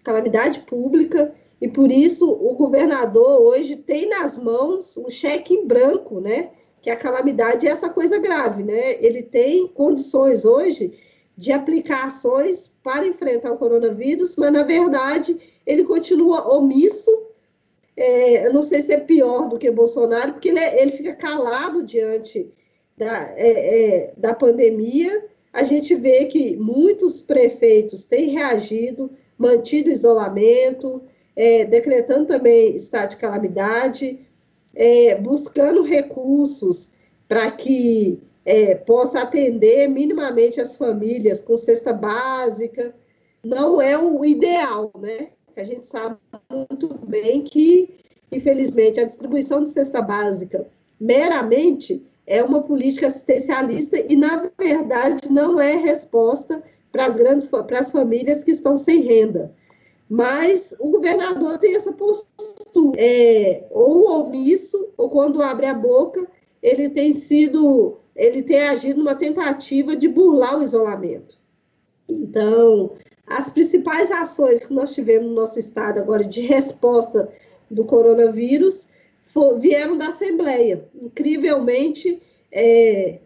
calamidade 0.03 0.61
pública, 0.61 1.35
e 1.61 1.69
por 1.69 1.91
isso 1.91 2.31
o 2.31 2.55
governador 2.55 3.41
hoje 3.41 3.77
tem 3.77 4.09
nas 4.09 4.37
mãos 4.37 4.97
um 4.97 5.09
cheque 5.09 5.55
em 5.55 5.67
branco, 5.67 6.21
né? 6.21 6.51
Que 6.83 6.91
a 6.91 6.97
calamidade 6.97 7.67
é 7.67 7.71
essa 7.71 7.89
coisa 7.89 8.19
grave, 8.19 8.63
né? 8.63 9.03
Ele 9.03 9.23
tem 9.23 9.67
condições 9.69 10.45
hoje 10.45 10.93
de 11.37 11.53
aplicações 11.53 12.69
para 12.83 13.07
enfrentar 13.07 13.53
o 13.53 13.59
coronavírus, 13.59 14.37
mas 14.37 14.53
na 14.53 14.63
verdade 14.63 15.39
ele 15.67 15.85
continua 15.85 16.55
omisso. 16.55 17.11
É, 17.97 18.47
eu 18.47 18.53
não 18.53 18.63
sei 18.63 18.83
se 18.83 18.93
é 18.93 19.01
pior 19.01 19.49
do 19.49 19.59
que 19.59 19.71
Bolsonaro, 19.71 20.35
porque 20.35 20.51
ele, 20.51 20.59
é, 20.59 20.83
ele 20.83 20.93
fica 20.93 21.15
calado 21.15 21.83
diante 21.83 22.53
da, 22.97 23.35
é, 23.37 23.49
é, 23.49 24.15
da 24.17 24.35
pandemia. 24.35 25.27
A 25.53 25.63
gente 25.63 25.95
vê 25.95 26.27
que 26.27 26.57
muitos 26.57 27.21
prefeitos 27.21 28.05
têm 28.05 28.29
reagido, 28.29 29.11
mantido 29.39 29.91
isolamento, 29.91 31.03
é, 31.37 31.67
decretando 31.67 32.25
também 32.25 32.75
estado 32.75 33.11
de 33.11 33.17
calamidade, 33.17 34.27
é, 34.75 35.15
buscando 35.17 35.83
recursos 35.83 36.91
para 37.29 37.51
que 37.51 38.21
é, 38.45 38.75
possa 38.75 39.21
atender 39.21 39.89
minimamente 39.89 40.61
as 40.61 40.77
famílias 40.77 41.41
com 41.41 41.57
cesta 41.57 41.93
básica. 41.93 42.95
Não 43.45 43.81
é 43.81 43.99
o 43.99 44.25
ideal, 44.25 44.91
né? 44.99 45.29
A 45.57 45.63
gente 45.63 45.87
sabe 45.87 46.17
muito 46.51 46.95
bem 47.07 47.43
que, 47.43 47.95
infelizmente, 48.31 49.01
a 49.01 49.05
distribuição 49.05 49.63
de 49.63 49.71
cesta 49.71 50.01
básica 50.01 50.67
meramente 50.99 52.07
é 52.27 52.43
uma 52.43 52.63
política 52.63 53.07
assistencialista 53.07 53.97
e, 53.99 54.17
na 54.17 54.51
verdade, 54.59 55.31
não 55.31 55.61
é 55.61 55.77
resposta 55.77 56.63
para 56.91 57.07
as 57.07 57.17
grandes 57.17 57.47
para 57.47 57.79
as 57.79 57.93
famílias 57.93 58.43
que 58.43 58.51
estão 58.51 58.77
sem 58.77 59.03
renda. 59.03 59.55
Mas 60.09 60.75
o 60.79 60.91
governador 60.91 61.59
tem 61.59 61.75
essa 61.75 61.93
postura, 61.93 62.97
é, 63.01 63.67
ou 63.71 64.09
omisso, 64.21 64.89
ou 64.97 65.09
quando 65.09 65.43
abre 65.43 65.67
a 65.67 65.75
boca, 65.75 66.27
ele 66.63 66.89
tem 66.89 67.13
sido 67.17 67.99
ele 68.17 68.43
tem 68.43 68.61
agido 68.61 68.99
numa 68.99 69.15
tentativa 69.15 69.95
de 69.95 70.09
burlar 70.09 70.59
o 70.59 70.63
isolamento. 70.63 71.39
Então, 72.09 72.93
as 73.27 73.51
principais 73.51 74.11
ações 74.11 74.65
que 74.65 74.73
nós 74.73 74.95
tivemos 74.95 75.29
no 75.29 75.35
nosso 75.35 75.59
estado 75.59 75.99
agora 75.99 76.25
de 76.25 76.41
resposta 76.41 77.31
do 77.71 77.85
coronavírus 77.85 78.89
for, 79.23 79.59
vieram 79.59 79.99
da 79.99 80.09
Assembleia. 80.09 80.89
Incrivelmente, 80.95 82.23
é, 82.51 83.19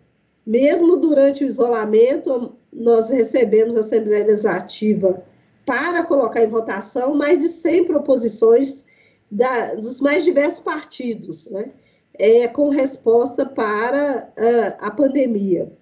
mesmo 0.45 0.97
durante 0.97 1.45
o 1.45 1.47
isolamento, 1.47 2.57
nós 2.73 3.11
recebemos 3.11 3.77
a 3.77 3.81
Assembleia 3.81 4.27
Legislativa 4.27 5.23
para 5.65 6.03
colocar 6.05 6.43
em 6.43 6.49
votação 6.49 7.15
mais 7.15 7.41
de 7.41 7.49
100 7.49 7.85
proposições 7.85 8.85
da, 9.31 9.75
dos 9.75 10.01
mais 10.01 10.25
diversos 10.25 10.61
partidos, 10.61 11.51
né? 11.51 11.71
É, 12.19 12.49
com 12.49 12.69
resposta 12.69 13.47
para 13.47 14.31
uh, 14.37 14.77
a 14.79 14.91
pandemia. 14.91 15.73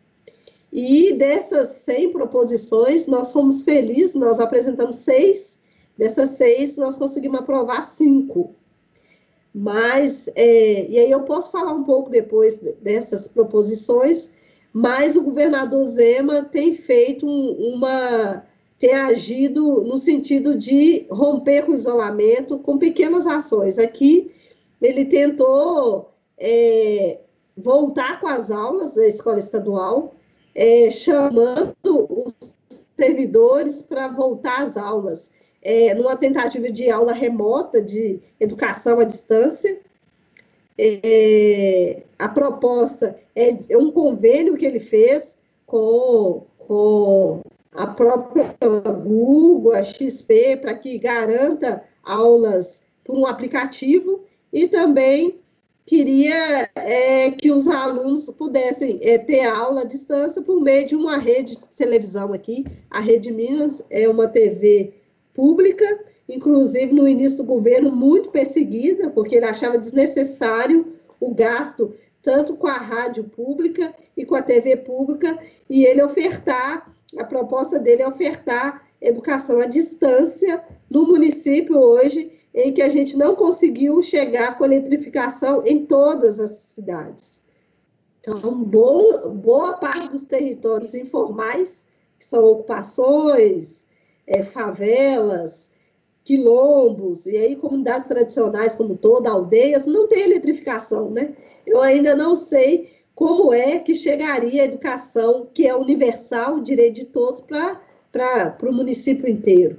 E 0.72 1.14
dessas 1.14 1.68
100 1.68 2.12
proposições, 2.12 3.06
nós 3.06 3.32
fomos 3.32 3.62
felizes, 3.62 4.14
nós 4.14 4.38
apresentamos 4.38 4.96
seis, 4.96 5.58
dessas 5.96 6.30
seis, 6.30 6.76
nós 6.76 6.96
conseguimos 6.96 7.40
aprovar 7.40 7.82
cinco. 7.86 8.54
Mas, 9.52 10.28
é, 10.36 10.86
e 10.88 10.98
aí 10.98 11.10
eu 11.10 11.22
posso 11.22 11.50
falar 11.50 11.72
um 11.72 11.82
pouco 11.82 12.10
depois 12.10 12.58
dessas 12.80 13.26
proposições, 13.26 14.32
mas 14.72 15.16
o 15.16 15.22
governador 15.22 15.84
Zema 15.84 16.44
tem 16.44 16.74
feito 16.74 17.26
um, 17.26 17.74
uma. 17.74 18.44
Tem 18.78 18.94
agido 18.94 19.82
no 19.82 19.98
sentido 19.98 20.56
de 20.56 21.06
romper 21.10 21.64
com 21.66 21.72
o 21.72 21.74
isolamento 21.74 22.58
com 22.58 22.78
pequenas 22.78 23.26
ações. 23.26 23.78
Aqui, 23.78 24.32
ele 24.80 25.04
tentou 25.04 26.12
é, 26.38 27.18
voltar 27.56 28.20
com 28.20 28.28
as 28.28 28.50
aulas 28.50 28.94
da 28.94 29.06
escola 29.06 29.38
estadual, 29.38 30.14
é, 30.54 30.90
chamando 30.90 31.74
os 32.08 32.56
servidores 32.96 33.82
para 33.82 34.08
voltar 34.08 34.62
às 34.62 34.76
aulas, 34.76 35.32
é, 35.60 35.92
numa 35.94 36.16
tentativa 36.16 36.70
de 36.70 36.88
aula 36.88 37.12
remota, 37.12 37.82
de 37.82 38.20
educação 38.38 39.00
à 39.00 39.04
distância. 39.04 39.80
É, 40.80 42.04
a 42.16 42.28
proposta 42.28 43.18
é 43.34 43.76
um 43.76 43.90
convênio 43.90 44.56
que 44.56 44.64
ele 44.64 44.78
fez 44.78 45.36
com, 45.66 46.46
com 46.56 47.40
a 47.78 47.86
própria 47.86 48.56
Google, 49.04 49.72
a 49.72 49.84
XP, 49.84 50.58
para 50.60 50.74
que 50.74 50.98
garanta 50.98 51.84
aulas 52.02 52.82
por 53.04 53.16
um 53.16 53.24
aplicativo 53.24 54.24
e 54.52 54.66
também 54.66 55.38
queria 55.86 56.68
é, 56.74 57.30
que 57.30 57.52
os 57.52 57.68
alunos 57.68 58.28
pudessem 58.36 58.98
é, 59.00 59.16
ter 59.16 59.44
aula 59.46 59.82
à 59.82 59.84
distância 59.84 60.42
por 60.42 60.60
meio 60.60 60.88
de 60.88 60.96
uma 60.96 61.16
rede 61.16 61.56
de 61.56 61.68
televisão 61.68 62.32
aqui. 62.32 62.64
A 62.90 63.00
Rede 63.00 63.30
Minas 63.32 63.84
é 63.88 64.08
uma 64.08 64.26
TV 64.26 64.92
pública, 65.32 66.04
inclusive 66.28 66.92
no 66.92 67.06
início 67.06 67.38
do 67.38 67.44
governo, 67.44 67.92
muito 67.92 68.28
perseguida, 68.30 69.08
porque 69.10 69.36
ele 69.36 69.46
achava 69.46 69.78
desnecessário 69.78 70.94
o 71.20 71.32
gasto 71.32 71.94
tanto 72.20 72.56
com 72.56 72.66
a 72.66 72.76
rádio 72.76 73.24
pública 73.24 73.94
e 74.16 74.26
com 74.26 74.34
a 74.34 74.42
TV 74.42 74.76
pública, 74.76 75.38
e 75.70 75.84
ele 75.84 76.02
ofertar, 76.02 76.92
a 77.18 77.24
proposta 77.24 77.78
dele 77.78 78.02
é 78.02 78.08
ofertar 78.08 78.86
educação 79.00 79.60
à 79.60 79.66
distância 79.66 80.64
no 80.90 81.06
município 81.06 81.78
hoje, 81.78 82.32
em 82.54 82.72
que 82.72 82.82
a 82.82 82.88
gente 82.88 83.16
não 83.16 83.34
conseguiu 83.34 84.00
chegar 84.02 84.56
com 84.56 84.64
a 84.64 84.66
eletrificação 84.66 85.62
em 85.64 85.86
todas 85.86 86.40
as 86.40 86.50
cidades. 86.50 87.42
Então, 88.20 88.52
boa, 88.64 89.28
boa 89.28 89.74
parte 89.74 90.10
dos 90.10 90.24
territórios 90.24 90.94
informais, 90.94 91.86
que 92.18 92.24
são 92.24 92.42
ocupações, 92.44 93.86
é, 94.26 94.42
favelas, 94.42 95.70
quilombos, 96.24 97.26
e 97.26 97.36
aí 97.36 97.56
comunidades 97.56 98.08
tradicionais 98.08 98.74
como 98.74 98.96
toda, 98.96 99.30
aldeias, 99.30 99.86
não 99.86 100.08
tem 100.08 100.24
eletrificação, 100.24 101.10
né? 101.10 101.34
Eu 101.66 101.80
ainda 101.80 102.14
não 102.14 102.34
sei 102.34 102.97
como 103.18 103.52
é 103.52 103.80
que 103.80 103.96
chegaria 103.96 104.62
a 104.62 104.66
educação, 104.66 105.48
que 105.52 105.66
é 105.66 105.74
universal, 105.74 106.60
direito 106.60 106.94
de 106.94 107.04
todos, 107.06 107.40
para 107.40 108.56
o 108.62 108.72
município 108.72 109.28
inteiro. 109.28 109.76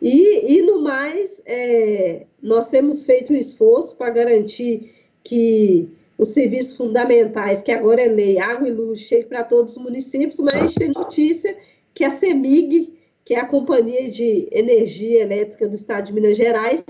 E, 0.00 0.54
e 0.54 0.62
no 0.62 0.80
mais, 0.80 1.42
é, 1.44 2.24
nós 2.40 2.68
temos 2.68 3.04
feito 3.04 3.32
um 3.32 3.36
esforço 3.36 3.96
para 3.96 4.10
garantir 4.10 4.94
que 5.24 5.88
os 6.16 6.28
serviços 6.28 6.76
fundamentais, 6.76 7.62
que 7.62 7.72
agora 7.72 8.00
é 8.00 8.06
lei, 8.06 8.38
água 8.38 8.68
e 8.68 8.72
luz, 8.72 9.00
chegue 9.00 9.24
para 9.24 9.42
todos 9.42 9.76
os 9.76 9.82
municípios, 9.82 10.38
mas 10.38 10.72
tem 10.72 10.92
notícia 10.92 11.58
que 11.94 12.04
a 12.04 12.10
CEMIG, 12.10 12.96
que 13.24 13.34
é 13.34 13.40
a 13.40 13.46
Companhia 13.46 14.08
de 14.08 14.48
Energia 14.52 15.22
Elétrica 15.22 15.66
do 15.66 15.74
Estado 15.74 16.06
de 16.06 16.12
Minas 16.12 16.36
Gerais, 16.36 16.84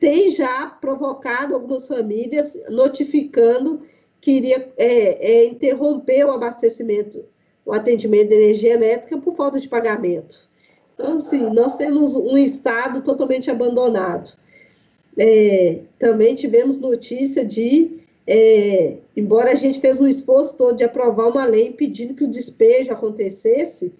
tem 0.00 0.32
já 0.32 0.66
provocado 0.66 1.54
algumas 1.54 1.86
famílias, 1.86 2.58
notificando 2.68 3.80
que 4.20 4.32
iria 4.32 4.72
é, 4.76 5.32
é, 5.32 5.44
interromper 5.46 6.24
o 6.24 6.30
abastecimento, 6.30 7.24
o 7.64 7.72
atendimento 7.72 8.28
de 8.28 8.34
energia 8.34 8.74
elétrica 8.74 9.18
por 9.18 9.34
falta 9.34 9.60
de 9.60 9.68
pagamento. 9.68 10.48
Então, 10.94 11.18
assim, 11.18 11.50
nós 11.50 11.76
temos 11.76 12.16
um 12.16 12.36
Estado 12.36 13.02
totalmente 13.02 13.50
abandonado. 13.50 14.32
É, 15.16 15.82
também 15.98 16.34
tivemos 16.34 16.78
notícia 16.78 17.44
de, 17.44 18.00
é, 18.26 18.96
embora 19.16 19.52
a 19.52 19.54
gente 19.54 19.80
fez 19.80 20.00
um 20.00 20.08
esforço 20.08 20.56
todo 20.56 20.76
de 20.76 20.84
aprovar 20.84 21.30
uma 21.30 21.44
lei 21.44 21.72
pedindo 21.72 22.14
que 22.14 22.24
o 22.24 22.30
despejo 22.30 22.92
acontecesse, 22.92 23.92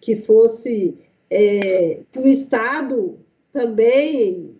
que 0.00 0.14
fosse 0.14 0.96
é, 1.28 2.00
que 2.12 2.18
o 2.18 2.26
Estado 2.26 3.18
também 3.52 4.56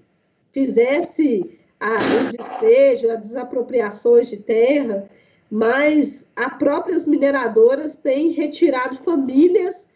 fizesse 0.51 1.56
a, 1.87 1.97
os 1.97 2.33
despejos, 2.33 3.11
as 3.11 3.21
desapropriações 3.21 4.29
de 4.29 4.39
terra, 4.39 5.09
mas 5.49 6.27
as 6.35 6.53
próprias 6.59 7.07
mineradoras 7.07 7.95
têm 7.95 8.33
retirado 8.33 8.97
famílias 8.97 9.87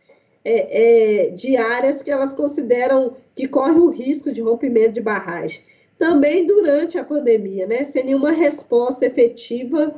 é, 0.44 1.24
é, 1.24 1.30
de 1.30 1.56
áreas 1.56 2.00
que 2.00 2.10
elas 2.10 2.32
consideram 2.32 3.16
que 3.34 3.48
corre 3.48 3.80
o 3.80 3.88
risco 3.88 4.32
de 4.32 4.40
rompimento 4.40 4.92
de 4.92 5.00
barragem. 5.00 5.62
Também 5.98 6.46
durante 6.46 6.96
a 6.96 7.04
pandemia, 7.04 7.66
né, 7.66 7.82
sem 7.82 8.04
nenhuma 8.04 8.30
resposta 8.30 9.04
efetiva 9.04 9.92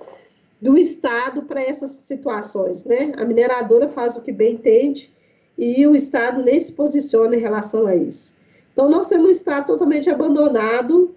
do 0.60 0.78
Estado 0.78 1.42
para 1.42 1.62
essas 1.62 1.90
situações. 1.90 2.84
Né? 2.84 3.12
A 3.18 3.24
mineradora 3.26 3.88
faz 3.88 4.16
o 4.16 4.22
que 4.22 4.32
bem 4.32 4.54
entende 4.54 5.12
e 5.58 5.86
o 5.86 5.94
Estado 5.94 6.42
nem 6.42 6.58
se 6.58 6.72
posiciona 6.72 7.36
em 7.36 7.40
relação 7.40 7.86
a 7.86 7.94
isso. 7.94 8.34
Então, 8.72 8.88
nós 8.88 9.08
temos 9.08 9.26
um 9.26 9.30
Estado 9.30 9.66
totalmente 9.66 10.08
abandonado 10.08 11.14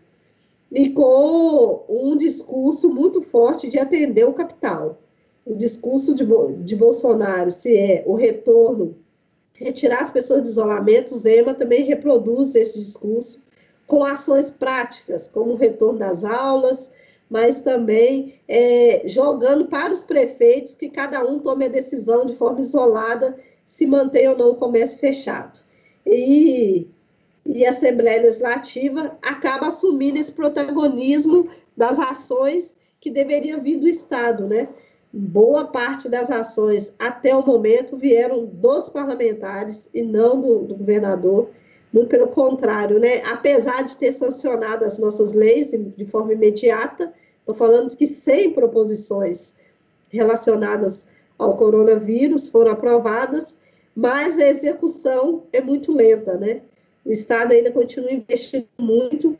e 0.75 0.89
com 0.89 1.85
um 1.87 2.17
discurso 2.17 2.89
muito 2.89 3.21
forte 3.21 3.69
de 3.69 3.79
atender 3.79 4.25
o 4.25 4.33
capital. 4.33 5.01
O 5.45 5.55
discurso 5.55 6.13
de, 6.13 6.25
de 6.63 6.75
Bolsonaro, 6.75 7.49
se 7.49 7.77
é 7.77 8.03
o 8.05 8.13
retorno 8.13 8.97
retirar 9.53 10.01
as 10.01 10.09
pessoas 10.09 10.43
de 10.43 10.49
isolamento, 10.49 11.15
Zema 11.15 11.53
também 11.53 11.85
reproduz 11.85 12.55
esse 12.55 12.77
discurso 12.77 13.41
com 13.87 14.03
ações 14.03 14.51
práticas, 14.51 15.29
como 15.29 15.53
o 15.53 15.55
retorno 15.55 15.99
das 15.99 16.25
aulas, 16.25 16.91
mas 17.29 17.61
também 17.61 18.35
é, 18.45 19.03
jogando 19.05 19.67
para 19.67 19.93
os 19.93 20.03
prefeitos 20.03 20.75
que 20.75 20.89
cada 20.89 21.25
um 21.25 21.39
tome 21.39 21.65
a 21.65 21.69
decisão 21.69 22.25
de 22.25 22.35
forma 22.35 22.59
isolada 22.59 23.37
se 23.65 23.85
mantém 23.85 24.27
ou 24.27 24.37
não 24.37 24.49
o 24.49 24.55
comércio 24.57 24.99
fechado. 24.99 25.57
E, 26.05 26.87
e 27.45 27.65
a 27.65 27.69
Assembleia 27.69 28.21
Legislativa 28.21 29.17
acaba 29.21 29.67
assumindo 29.67 30.19
esse 30.19 30.31
protagonismo 30.31 31.47
das 31.77 31.99
ações 31.99 32.77
que 32.99 33.11
deveriam 33.11 33.61
vir 33.61 33.79
do 33.79 33.87
Estado, 33.87 34.47
né? 34.47 34.67
boa 35.17 35.65
parte 35.67 36.09
das 36.09 36.29
ações 36.29 36.93
até 36.99 37.33
o 37.33 37.45
momento 37.45 37.95
vieram 37.95 38.45
dos 38.45 38.89
parlamentares 38.89 39.89
e 39.93 40.01
não 40.01 40.41
do, 40.41 40.59
do, 40.59 40.75
governador. 40.75 41.49
Muito 41.93 42.09
pelo 42.09 42.27
contrário, 42.27 42.99
né? 42.99 43.23
Apesar 43.23 43.83
de 43.83 43.95
ter 43.95 44.11
sancionado 44.11 44.83
as 44.83 44.99
nossas 44.99 45.31
leis 45.31 45.71
de 45.71 46.05
forma 46.05 46.33
imediata, 46.33 47.13
estou 47.39 47.55
falando 47.55 47.95
que 47.95 48.05
100 48.05 48.51
proposições 48.51 49.55
relacionadas 50.09 51.07
ao 51.39 51.55
coronavírus 51.55 52.49
foram 52.49 52.71
aprovadas, 52.71 53.61
mas 53.95 54.37
a 54.37 54.49
execução 54.49 55.43
é 55.53 55.61
muito 55.61 55.93
lenta, 55.93 56.37
né? 56.37 56.63
O 57.05 57.11
Estado 57.11 57.53
ainda 57.53 57.71
continua 57.71 58.11
investindo 58.11 58.67
muito 58.79 59.37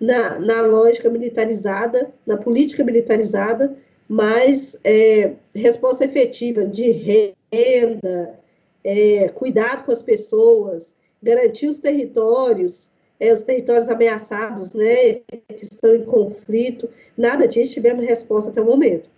na, 0.00 0.38
na 0.38 0.62
lógica 0.62 1.10
militarizada, 1.10 2.12
na 2.24 2.36
política 2.36 2.84
militarizada, 2.84 3.76
mas 4.08 4.78
é, 4.84 5.34
resposta 5.54 6.04
efetiva 6.04 6.64
de 6.64 6.90
renda, 6.90 8.38
é, 8.84 9.28
cuidado 9.30 9.84
com 9.84 9.92
as 9.92 10.02
pessoas, 10.02 10.94
garantir 11.20 11.66
os 11.66 11.78
territórios, 11.78 12.90
é, 13.18 13.32
os 13.32 13.42
territórios 13.42 13.88
ameaçados, 13.88 14.72
né, 14.72 15.14
que 15.14 15.44
estão 15.64 15.94
em 15.94 16.04
conflito, 16.04 16.88
nada 17.16 17.48
disso 17.48 17.74
tivemos 17.74 18.04
resposta 18.04 18.50
até 18.50 18.60
o 18.60 18.66
momento. 18.66 19.10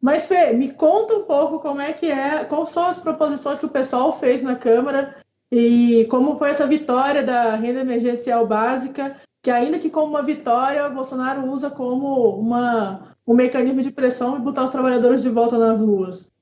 Mas, 0.00 0.26
Fê, 0.26 0.52
me 0.52 0.72
conta 0.72 1.14
um 1.14 1.22
pouco 1.22 1.60
como 1.60 1.80
é 1.80 1.92
que 1.92 2.10
é, 2.10 2.44
quais 2.44 2.70
são 2.70 2.86
as 2.86 3.00
proposições 3.00 3.58
que 3.58 3.66
o 3.66 3.70
pessoal 3.70 4.12
fez 4.18 4.42
na 4.42 4.54
Câmara 4.54 5.16
e 5.56 6.04
como 6.06 6.36
foi 6.36 6.50
essa 6.50 6.66
vitória 6.66 7.22
da 7.22 7.54
renda 7.54 7.80
emergencial 7.80 8.46
básica, 8.46 9.16
que 9.42 9.50
ainda 9.50 9.78
que 9.78 9.90
como 9.90 10.08
uma 10.08 10.22
vitória, 10.22 10.86
o 10.86 10.94
Bolsonaro 10.94 11.46
usa 11.50 11.70
como 11.70 12.30
uma 12.38 13.14
um 13.26 13.34
mecanismo 13.34 13.80
de 13.80 13.90
pressão 13.90 14.36
e 14.36 14.40
botar 14.40 14.64
os 14.64 14.70
trabalhadores 14.70 15.22
de 15.22 15.30
volta 15.30 15.56
nas 15.56 15.80
ruas? 15.80 16.32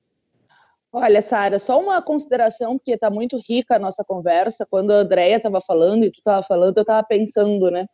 Olha, 0.92 1.22
Sara, 1.22 1.58
só 1.58 1.80
uma 1.80 2.02
consideração, 2.02 2.76
porque 2.76 2.92
está 2.92 3.08
muito 3.08 3.40
rica 3.48 3.76
a 3.76 3.78
nossa 3.78 4.04
conversa. 4.04 4.66
Quando 4.68 4.90
a 4.90 4.96
Andrea 4.96 5.36
estava 5.36 5.60
falando 5.60 6.04
e 6.04 6.10
tu 6.10 6.18
estava 6.18 6.42
falando, 6.42 6.76
eu 6.76 6.82
estava 6.82 7.06
pensando, 7.06 7.70
né? 7.70 7.86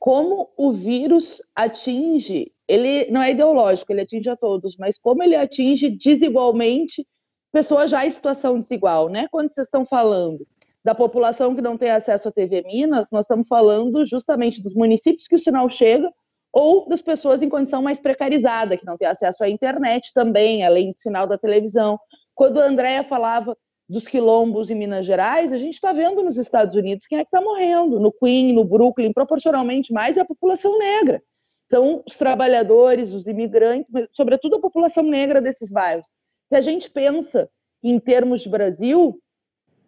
como 0.00 0.50
o 0.56 0.72
vírus 0.72 1.42
atinge, 1.54 2.50
ele 2.66 3.10
não 3.10 3.20
é 3.20 3.32
ideológico, 3.32 3.92
ele 3.92 4.00
atinge 4.00 4.30
a 4.30 4.36
todos, 4.36 4.74
mas 4.78 4.96
como 4.96 5.22
ele 5.22 5.36
atinge 5.36 5.90
desigualmente 5.90 7.06
pessoas 7.52 7.90
já 7.90 8.06
em 8.06 8.10
situação 8.10 8.58
desigual, 8.58 9.10
né? 9.10 9.28
Quando 9.30 9.52
vocês 9.52 9.66
estão 9.66 9.84
falando 9.84 10.46
da 10.84 10.94
população 10.94 11.54
que 11.54 11.62
não 11.62 11.76
tem 11.76 11.90
acesso 11.90 12.28
à 12.28 12.32
TV 12.32 12.62
Minas, 12.62 13.08
nós 13.12 13.22
estamos 13.24 13.46
falando 13.46 14.06
justamente 14.06 14.62
dos 14.62 14.74
municípios 14.74 15.26
que 15.26 15.34
o 15.36 15.38
sinal 15.38 15.68
chega 15.68 16.10
ou 16.52 16.88
das 16.88 17.00
pessoas 17.00 17.42
em 17.42 17.48
condição 17.48 17.82
mais 17.82 17.98
precarizada, 17.98 18.76
que 18.76 18.86
não 18.86 18.96
tem 18.96 19.06
acesso 19.06 19.44
à 19.44 19.48
internet 19.48 20.12
também, 20.14 20.64
além 20.64 20.92
do 20.92 20.98
sinal 20.98 21.26
da 21.26 21.38
televisão. 21.38 21.98
Quando 22.34 22.60
a 22.60 22.64
Andrea 22.64 23.04
falava 23.04 23.56
dos 23.88 24.06
quilombos 24.06 24.70
em 24.70 24.74
Minas 24.74 25.06
Gerais, 25.06 25.52
a 25.52 25.58
gente 25.58 25.74
está 25.74 25.92
vendo 25.92 26.22
nos 26.22 26.38
Estados 26.38 26.74
Unidos 26.74 27.06
quem 27.06 27.18
é 27.18 27.24
que 27.24 27.28
está 27.28 27.40
morrendo. 27.40 28.00
No 28.00 28.12
Queen, 28.12 28.52
no 28.52 28.64
Brooklyn, 28.64 29.12
proporcionalmente 29.12 29.92
mais 29.92 30.16
é 30.16 30.20
a 30.20 30.24
população 30.24 30.78
negra. 30.78 31.22
São 31.68 32.02
os 32.06 32.16
trabalhadores, 32.16 33.12
os 33.12 33.26
imigrantes, 33.26 33.90
mas 33.92 34.08
sobretudo 34.12 34.56
a 34.56 34.60
população 34.60 35.04
negra 35.04 35.40
desses 35.40 35.70
bairros. 35.70 36.06
Se 36.48 36.56
a 36.56 36.60
gente 36.60 36.90
pensa 36.90 37.48
em 37.82 37.98
termos 37.98 38.42
de 38.42 38.48
Brasil, 38.48 39.20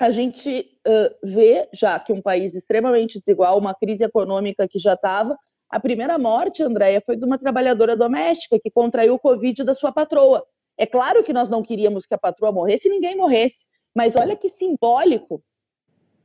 a 0.02 0.10
gente 0.10 0.68
uh, 0.84 1.14
vê, 1.22 1.68
já 1.72 1.96
que 2.00 2.12
um 2.12 2.20
país 2.20 2.56
extremamente 2.56 3.20
desigual, 3.20 3.56
uma 3.56 3.72
crise 3.72 4.02
econômica 4.02 4.66
que 4.66 4.76
já 4.80 4.94
estava, 4.94 5.38
a 5.70 5.78
primeira 5.78 6.18
morte, 6.18 6.60
Andréia, 6.60 7.00
foi 7.06 7.16
de 7.16 7.24
uma 7.24 7.38
trabalhadora 7.38 7.96
doméstica 7.96 8.58
que 8.60 8.68
contraiu 8.68 9.14
o 9.14 9.18
Covid 9.18 9.62
da 9.62 9.74
sua 9.74 9.92
patroa. 9.92 10.44
É 10.76 10.86
claro 10.86 11.22
que 11.22 11.32
nós 11.32 11.48
não 11.48 11.62
queríamos 11.62 12.04
que 12.04 12.14
a 12.14 12.18
patroa 12.18 12.50
morresse 12.50 12.88
e 12.88 12.90
ninguém 12.90 13.16
morresse, 13.16 13.64
mas 13.94 14.16
olha 14.16 14.36
que 14.36 14.48
simbólico 14.48 15.40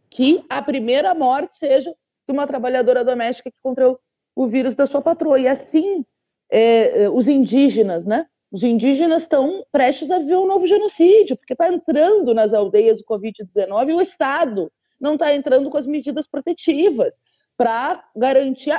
que 0.09 0.43
a 0.49 0.59
primeira 0.59 1.13
morte 1.13 1.55
seja 1.57 1.91
de 1.91 2.33
uma 2.33 2.47
trabalhadora 2.47 3.05
doméstica 3.05 3.51
que 3.51 3.57
contraiu 3.61 3.99
o 4.35 4.47
vírus 4.47 4.73
da 4.73 4.87
sua 4.87 5.03
patroa. 5.03 5.39
E 5.39 5.47
assim, 5.47 6.03
é, 6.51 7.03
é 7.03 7.09
os 7.11 7.27
indígenas, 7.27 8.07
né? 8.07 8.25
Os 8.51 8.63
indígenas 8.63 9.23
estão 9.23 9.65
prestes 9.71 10.09
a 10.09 10.19
ver 10.19 10.37
um 10.37 10.47
novo 10.47 10.65
genocídio, 10.65 11.35
porque 11.35 11.53
está 11.53 11.71
entrando 11.71 12.33
nas 12.33 12.53
aldeias 12.53 13.01
o 13.01 13.05
Covid-19 13.05 13.89
e 13.89 13.93
o 13.93 14.01
Estado 14.01 14.71
não 14.99 15.13
está 15.13 15.33
entrando 15.33 15.69
com 15.69 15.77
as 15.77 15.85
medidas 15.85 16.27
protetivas 16.27 17.11
para 17.57 18.03
garantir, 18.15 18.73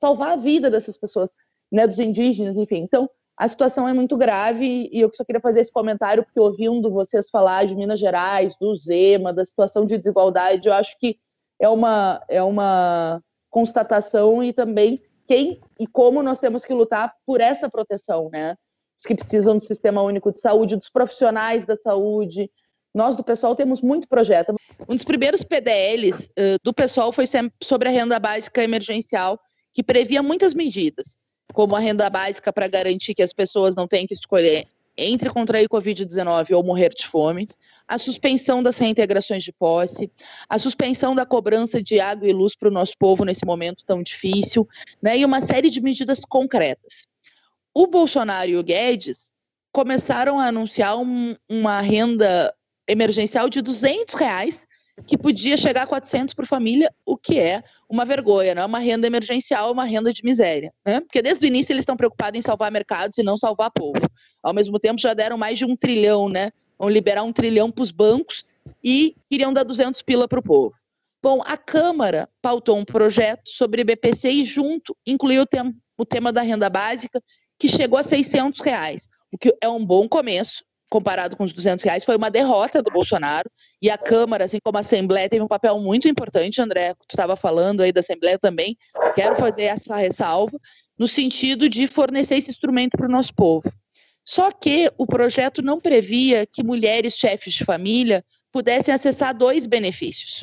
salvar 0.00 0.32
a 0.32 0.36
vida 0.36 0.70
dessas 0.70 0.98
pessoas, 0.98 1.30
né, 1.72 1.86
dos 1.86 1.98
indígenas, 1.98 2.56
enfim. 2.56 2.78
Então, 2.78 3.08
a 3.36 3.48
situação 3.48 3.88
é 3.88 3.92
muito 3.92 4.16
grave 4.16 4.88
e 4.92 5.00
eu 5.00 5.10
só 5.12 5.24
queria 5.24 5.40
fazer 5.40 5.60
esse 5.60 5.72
comentário 5.72 6.24
porque 6.24 6.40
ouvindo 6.40 6.90
vocês 6.90 7.28
falar 7.28 7.66
de 7.66 7.74
Minas 7.74 8.00
Gerais, 8.00 8.54
do 8.58 8.76
Zema, 8.76 9.32
da 9.32 9.44
situação 9.44 9.86
de 9.86 9.98
desigualdade, 9.98 10.68
eu 10.68 10.74
acho 10.74 10.98
que 10.98 11.18
é 11.60 11.68
uma, 11.68 12.22
é 12.28 12.42
uma 12.42 13.22
constatação 13.50 14.42
e 14.42 14.52
também 14.52 15.02
quem 15.26 15.60
e 15.78 15.86
como 15.86 16.22
nós 16.22 16.38
temos 16.38 16.64
que 16.64 16.72
lutar 16.72 17.14
por 17.26 17.40
essa 17.40 17.68
proteção, 17.68 18.30
né? 18.30 18.56
Que 19.06 19.14
precisam 19.14 19.56
do 19.56 19.64
Sistema 19.64 20.02
Único 20.02 20.32
de 20.32 20.40
Saúde, 20.40 20.76
dos 20.76 20.90
profissionais 20.90 21.64
da 21.64 21.76
saúde. 21.76 22.50
Nós, 22.94 23.14
do 23.14 23.22
pessoal, 23.22 23.54
temos 23.54 23.80
muito 23.80 24.08
projeto. 24.08 24.54
Um 24.88 24.94
dos 24.94 25.04
primeiros 25.04 25.44
PDLs 25.44 26.28
uh, 26.30 26.58
do 26.62 26.74
pessoal 26.74 27.12
foi 27.12 27.24
sobre 27.62 27.88
a 27.88 27.92
renda 27.92 28.18
básica 28.18 28.62
emergencial, 28.62 29.38
que 29.72 29.82
previa 29.82 30.22
muitas 30.22 30.54
medidas, 30.54 31.16
como 31.52 31.76
a 31.76 31.78
renda 31.78 32.08
básica 32.10 32.52
para 32.52 32.66
garantir 32.66 33.14
que 33.14 33.22
as 33.22 33.32
pessoas 33.32 33.74
não 33.76 33.86
tenham 33.86 34.06
que 34.06 34.14
escolher 34.14 34.66
entre 34.96 35.30
contrair 35.30 35.68
Covid-19 35.68 36.56
ou 36.56 36.64
morrer 36.64 36.88
de 36.88 37.06
fome, 37.06 37.48
a 37.86 37.98
suspensão 37.98 38.62
das 38.62 38.78
reintegrações 38.78 39.44
de 39.44 39.52
posse, 39.52 40.10
a 40.48 40.58
suspensão 40.58 41.14
da 41.14 41.26
cobrança 41.26 41.82
de 41.82 42.00
água 42.00 42.26
e 42.26 42.32
luz 42.32 42.56
para 42.56 42.68
o 42.68 42.72
nosso 42.72 42.94
povo 42.98 43.24
nesse 43.24 43.44
momento 43.44 43.84
tão 43.84 44.02
difícil, 44.02 44.66
né, 45.00 45.18
e 45.18 45.24
uma 45.24 45.42
série 45.42 45.70
de 45.70 45.80
medidas 45.80 46.20
concretas 46.20 47.06
o 47.76 47.86
Bolsonaro 47.86 48.48
e 48.48 48.56
o 48.56 48.62
Guedes 48.62 49.30
começaram 49.70 50.40
a 50.40 50.46
anunciar 50.46 50.96
um, 50.96 51.36
uma 51.46 51.82
renda 51.82 52.54
emergencial 52.88 53.50
de 53.50 53.60
200 53.60 54.14
reais 54.14 54.66
que 55.06 55.18
podia 55.18 55.58
chegar 55.58 55.82
a 55.82 55.86
400 55.86 56.32
por 56.32 56.46
família, 56.46 56.90
o 57.04 57.18
que 57.18 57.38
é 57.38 57.62
uma 57.86 58.06
vergonha, 58.06 58.54
não 58.54 58.62
é 58.62 58.64
uma 58.64 58.78
renda 58.78 59.06
emergencial, 59.06 59.68
é 59.68 59.72
uma 59.72 59.84
renda 59.84 60.10
de 60.10 60.24
miséria, 60.24 60.72
né? 60.86 61.00
Porque 61.00 61.20
desde 61.20 61.44
o 61.44 61.46
início 61.46 61.70
eles 61.70 61.82
estão 61.82 61.98
preocupados 61.98 62.38
em 62.38 62.40
salvar 62.40 62.72
mercados 62.72 63.18
e 63.18 63.22
não 63.22 63.36
salvar 63.36 63.70
povo. 63.70 64.08
Ao 64.42 64.54
mesmo 64.54 64.78
tempo 64.78 64.98
já 64.98 65.12
deram 65.12 65.36
mais 65.36 65.58
de 65.58 65.66
um 65.66 65.76
trilhão, 65.76 66.30
né? 66.30 66.52
Vão 66.78 66.88
liberar 66.88 67.24
um 67.24 67.32
trilhão 67.32 67.70
para 67.70 67.82
os 67.82 67.90
bancos 67.90 68.42
e 68.82 69.14
queriam 69.28 69.52
dar 69.52 69.64
200 69.64 70.00
pila 70.00 70.26
para 70.26 70.38
o 70.38 70.42
povo. 70.42 70.72
Bom, 71.22 71.42
a 71.44 71.58
Câmara 71.58 72.26
pautou 72.40 72.78
um 72.78 72.86
projeto 72.86 73.50
sobre 73.50 73.84
BPC 73.84 74.30
e 74.30 74.46
junto 74.46 74.96
incluiu 75.06 75.42
o, 75.42 75.46
tem 75.46 75.74
o 75.98 76.06
tema 76.06 76.32
da 76.32 76.40
renda 76.40 76.70
básica 76.70 77.22
que 77.58 77.68
chegou 77.68 77.98
a 77.98 78.02
600 78.02 78.60
reais, 78.60 79.08
o 79.32 79.38
que 79.38 79.54
é 79.60 79.68
um 79.68 79.84
bom 79.84 80.08
começo, 80.08 80.64
comparado 80.88 81.36
com 81.36 81.44
os 81.44 81.52
200 81.52 81.84
reais, 81.84 82.04
foi 82.04 82.16
uma 82.16 82.30
derrota 82.30 82.82
do 82.82 82.90
Bolsonaro, 82.90 83.50
e 83.82 83.90
a 83.90 83.98
Câmara, 83.98 84.44
assim 84.44 84.58
como 84.62 84.78
a 84.78 84.80
Assembleia, 84.80 85.28
teve 85.28 85.42
um 85.42 85.48
papel 85.48 85.78
muito 85.80 86.08
importante, 86.08 86.60
André, 86.60 86.94
tu 86.94 87.06
estava 87.10 87.36
falando 87.36 87.82
aí 87.82 87.92
da 87.92 88.00
Assembleia 88.00 88.38
também, 88.38 88.76
quero 89.14 89.36
fazer 89.36 89.64
essa 89.64 89.96
ressalva, 89.96 90.58
no 90.98 91.08
sentido 91.08 91.68
de 91.68 91.86
fornecer 91.86 92.36
esse 92.36 92.50
instrumento 92.50 92.96
para 92.96 93.06
o 93.06 93.10
nosso 93.10 93.34
povo. 93.34 93.70
Só 94.24 94.50
que 94.50 94.90
o 94.96 95.06
projeto 95.06 95.62
não 95.62 95.80
previa 95.80 96.46
que 96.46 96.62
mulheres 96.62 97.16
chefes 97.16 97.54
de 97.54 97.64
família 97.64 98.24
pudessem 98.50 98.92
acessar 98.92 99.36
dois 99.36 99.66
benefícios. 99.66 100.42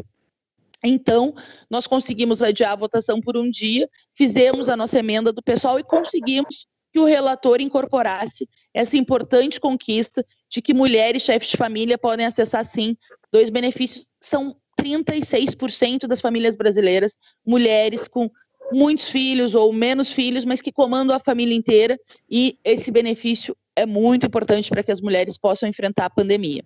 Então, 0.84 1.34
nós 1.70 1.88
conseguimos 1.88 2.42
adiar 2.42 2.74
a 2.74 2.78
votação 2.78 3.22
por 3.22 3.38
um 3.38 3.50
dia, 3.50 3.90
fizemos 4.14 4.68
a 4.68 4.76
nossa 4.76 5.00
emenda 5.00 5.32
do 5.32 5.42
pessoal 5.42 5.80
e 5.80 5.84
conseguimos 5.84 6.68
que 6.94 7.00
o 7.00 7.06
relator 7.06 7.60
incorporasse 7.60 8.48
essa 8.72 8.96
importante 8.96 9.60
conquista 9.60 10.24
de 10.48 10.62
que 10.62 10.76
mulheres 10.76 11.24
chefes 11.24 11.50
de 11.50 11.58
família 11.58 11.98
podem 11.98 12.24
acessar, 12.24 12.64
sim, 12.64 12.96
dois 13.32 13.50
benefícios. 13.50 14.08
São 14.22 14.56
36% 14.80 16.06
das 16.06 16.22
famílias 16.22 16.56
brasileiras, 16.56 17.18
mulheres 17.44 18.08
com 18.08 18.30
muitos 18.72 19.10
filhos 19.10 19.56
ou 19.56 19.74
menos 19.74 20.14
filhos, 20.14 20.46
mas 20.46 20.62
que 20.62 20.72
comandam 20.72 21.16
a 21.16 21.20
família 21.20 21.56
inteira, 21.56 22.00
e 22.30 22.60
esse 22.64 22.92
benefício 22.92 23.58
é 23.76 23.88
muito 23.88 24.28
importante 24.28 24.70
para 24.70 24.84
que 24.84 24.92
as 24.92 25.02
mulheres 25.02 25.36
possam 25.36 25.68
enfrentar 25.68 26.06
a 26.06 26.10
pandemia. 26.12 26.64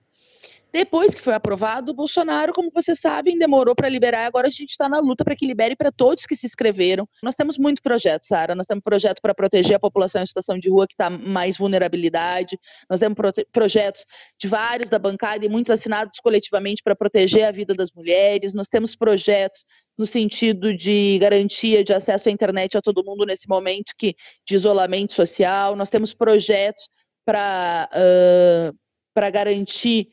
Depois 0.77 1.15
que 1.15 1.23
foi 1.23 1.33
aprovado, 1.33 1.91
o 1.91 1.95
Bolsonaro, 1.95 2.53
como 2.53 2.69
vocês 2.71 2.99
sabem, 2.99 3.35
demorou 3.35 3.73
para 3.73 3.89
liberar. 3.89 4.27
Agora 4.27 4.47
a 4.47 4.51
gente 4.51 4.69
está 4.69 4.87
na 4.87 4.99
luta 4.99 5.25
para 5.25 5.35
que 5.35 5.43
libere 5.43 5.75
para 5.75 5.91
todos 5.91 6.27
que 6.27 6.35
se 6.35 6.45
inscreveram. 6.45 7.09
Nós 7.23 7.33
temos 7.33 7.57
muito 7.57 7.81
projeto, 7.81 8.27
Sara. 8.27 8.53
Nós 8.53 8.67
temos 8.67 8.83
projeto 8.83 9.19
para 9.19 9.33
proteger 9.33 9.77
a 9.77 9.79
população 9.79 10.21
em 10.21 10.27
situação 10.27 10.59
de 10.59 10.69
rua 10.69 10.85
que 10.85 10.93
está 10.93 11.09
mais 11.09 11.57
vulnerabilidade. 11.57 12.59
Nós 12.87 12.99
temos 12.99 13.17
projetos 13.51 14.05
de 14.39 14.47
vários 14.47 14.91
da 14.91 14.99
bancada 14.99 15.43
e 15.43 15.49
muitos 15.49 15.71
assinados 15.71 16.19
coletivamente 16.19 16.83
para 16.83 16.95
proteger 16.95 17.45
a 17.45 17.51
vida 17.51 17.73
das 17.73 17.91
mulheres. 17.91 18.53
Nós 18.53 18.67
temos 18.67 18.95
projetos 18.95 19.65
no 19.97 20.05
sentido 20.05 20.77
de 20.77 21.17
garantia 21.17 21.83
de 21.83 21.91
acesso 21.91 22.29
à 22.29 22.31
internet 22.31 22.77
a 22.77 22.83
todo 22.83 23.03
mundo 23.03 23.25
nesse 23.25 23.49
momento 23.49 23.93
que, 23.97 24.13
de 24.47 24.53
isolamento 24.53 25.13
social. 25.13 25.75
Nós 25.75 25.89
temos 25.89 26.13
projetos 26.13 26.87
para 27.25 27.89
uh, 27.91 29.31
garantir 29.31 30.09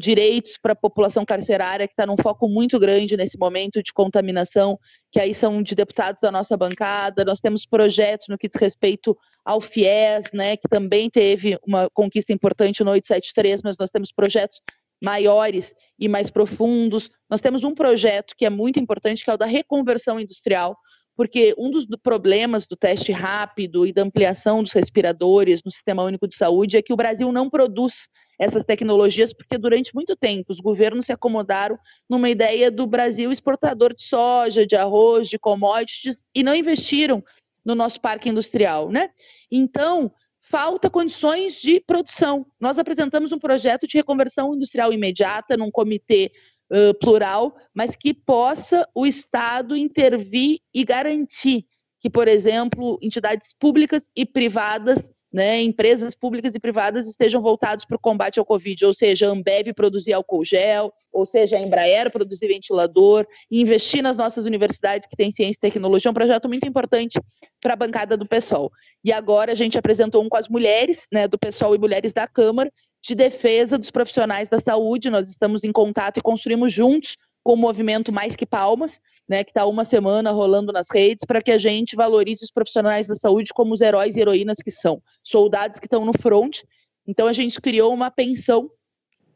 Direitos 0.00 0.58
para 0.60 0.72
a 0.72 0.76
população 0.76 1.24
carcerária, 1.24 1.86
que 1.86 1.92
está 1.92 2.06
num 2.06 2.16
foco 2.20 2.48
muito 2.48 2.78
grande 2.78 3.16
nesse 3.16 3.38
momento 3.38 3.82
de 3.82 3.92
contaminação, 3.92 4.78
que 5.12 5.20
aí 5.20 5.34
são 5.34 5.62
de 5.62 5.74
deputados 5.74 6.20
da 6.22 6.32
nossa 6.32 6.56
bancada. 6.56 7.24
Nós 7.24 7.40
temos 7.40 7.66
projetos 7.66 8.26
no 8.28 8.38
que 8.38 8.48
diz 8.48 8.58
respeito 8.58 9.16
ao 9.44 9.60
FIES, 9.60 10.32
né, 10.32 10.56
que 10.56 10.66
também 10.66 11.10
teve 11.10 11.58
uma 11.66 11.90
conquista 11.90 12.32
importante 12.32 12.82
no 12.82 12.90
873, 12.92 13.60
mas 13.62 13.76
nós 13.78 13.90
temos 13.90 14.10
projetos 14.10 14.60
maiores 15.02 15.74
e 15.98 16.08
mais 16.08 16.30
profundos. 16.30 17.10
Nós 17.28 17.42
temos 17.42 17.64
um 17.64 17.74
projeto 17.74 18.34
que 18.36 18.46
é 18.46 18.50
muito 18.50 18.80
importante, 18.80 19.22
que 19.22 19.30
é 19.30 19.34
o 19.34 19.36
da 19.36 19.44
reconversão 19.44 20.18
industrial, 20.18 20.74
porque 21.16 21.54
um 21.58 21.70
dos 21.70 21.84
problemas 22.02 22.66
do 22.66 22.74
teste 22.74 23.12
rápido 23.12 23.86
e 23.86 23.92
da 23.92 24.02
ampliação 24.02 24.62
dos 24.62 24.72
respiradores 24.72 25.62
no 25.62 25.70
Sistema 25.70 26.02
Único 26.02 26.26
de 26.26 26.36
Saúde 26.36 26.76
é 26.76 26.82
que 26.82 26.92
o 26.92 26.96
Brasil 26.96 27.30
não 27.30 27.50
produz 27.50 28.08
essas 28.38 28.64
tecnologias, 28.64 29.32
porque 29.32 29.56
durante 29.58 29.94
muito 29.94 30.16
tempo 30.16 30.52
os 30.52 30.60
governos 30.60 31.06
se 31.06 31.12
acomodaram 31.12 31.78
numa 32.08 32.28
ideia 32.28 32.70
do 32.70 32.86
Brasil 32.86 33.30
exportador 33.30 33.94
de 33.94 34.04
soja, 34.04 34.66
de 34.66 34.76
arroz, 34.76 35.28
de 35.28 35.38
commodities 35.38 36.24
e 36.34 36.42
não 36.42 36.54
investiram 36.54 37.22
no 37.64 37.74
nosso 37.74 38.00
parque 38.00 38.28
industrial, 38.28 38.90
né? 38.90 39.10
Então, 39.50 40.12
falta 40.50 40.90
condições 40.90 41.54
de 41.60 41.80
produção. 41.80 42.46
Nós 42.60 42.78
apresentamos 42.78 43.32
um 43.32 43.38
projeto 43.38 43.86
de 43.86 43.96
reconversão 43.96 44.54
industrial 44.54 44.92
imediata 44.92 45.56
num 45.56 45.70
comitê 45.70 46.30
uh, 46.70 46.94
plural, 46.98 47.56
mas 47.72 47.96
que 47.96 48.12
possa 48.12 48.86
o 48.94 49.06
Estado 49.06 49.76
intervir 49.76 50.60
e 50.72 50.84
garantir 50.84 51.66
que, 52.00 52.10
por 52.10 52.28
exemplo, 52.28 52.98
entidades 53.00 53.54
públicas 53.58 54.02
e 54.14 54.26
privadas 54.26 55.10
né, 55.34 55.60
empresas 55.60 56.14
públicas 56.14 56.54
e 56.54 56.60
privadas 56.60 57.08
estejam 57.08 57.42
voltados 57.42 57.84
para 57.84 57.96
o 57.96 57.98
combate 57.98 58.38
ao 58.38 58.44
Covid, 58.44 58.84
ou 58.84 58.94
seja, 58.94 59.26
a 59.26 59.30
Ambev 59.32 59.74
produzir 59.74 60.12
álcool 60.12 60.44
gel, 60.44 60.92
ou 61.12 61.26
seja, 61.26 61.56
a 61.56 61.60
Embraer 61.60 62.08
produzir 62.12 62.46
ventilador, 62.46 63.26
e 63.50 63.60
investir 63.60 64.00
nas 64.00 64.16
nossas 64.16 64.44
universidades 64.44 65.08
que 65.08 65.16
têm 65.16 65.32
ciência 65.32 65.58
e 65.58 65.60
tecnologia, 65.60 66.08
é 66.08 66.12
um 66.12 66.14
projeto 66.14 66.48
muito 66.48 66.68
importante 66.68 67.20
para 67.60 67.72
a 67.72 67.76
bancada 67.76 68.16
do 68.16 68.24
PSOL. 68.24 68.70
E 69.04 69.10
agora 69.10 69.50
a 69.50 69.56
gente 69.56 69.76
apresentou 69.76 70.22
um 70.22 70.28
com 70.28 70.36
as 70.36 70.48
mulheres, 70.48 71.08
né, 71.12 71.26
do 71.26 71.36
PSOL 71.36 71.74
e 71.74 71.78
mulheres 71.78 72.12
da 72.12 72.28
Câmara, 72.28 72.70
de 73.02 73.16
defesa 73.16 73.76
dos 73.76 73.90
profissionais 73.90 74.48
da 74.48 74.60
saúde. 74.60 75.10
Nós 75.10 75.28
estamos 75.28 75.64
em 75.64 75.72
contato 75.72 76.18
e 76.18 76.22
construímos 76.22 76.72
juntos 76.72 77.16
com 77.42 77.54
o 77.54 77.56
movimento 77.56 78.12
Mais 78.12 78.36
Que 78.36 78.46
Palmas, 78.46 79.00
né, 79.28 79.42
que 79.42 79.50
está 79.50 79.66
uma 79.66 79.84
semana 79.84 80.30
rolando 80.30 80.72
nas 80.72 80.86
redes, 80.92 81.24
para 81.24 81.42
que 81.42 81.50
a 81.50 81.58
gente 81.58 81.96
valorize 81.96 82.44
os 82.44 82.50
profissionais 82.50 83.06
da 83.06 83.14
saúde 83.14 83.52
como 83.54 83.72
os 83.72 83.80
heróis 83.80 84.16
e 84.16 84.20
heroínas 84.20 84.58
que 84.62 84.70
são, 84.70 85.02
soldados 85.22 85.78
que 85.78 85.86
estão 85.86 86.04
no 86.04 86.12
front. 86.18 86.60
Então 87.06 87.26
a 87.26 87.32
gente 87.32 87.60
criou 87.60 87.92
uma 87.92 88.10
pensão 88.10 88.70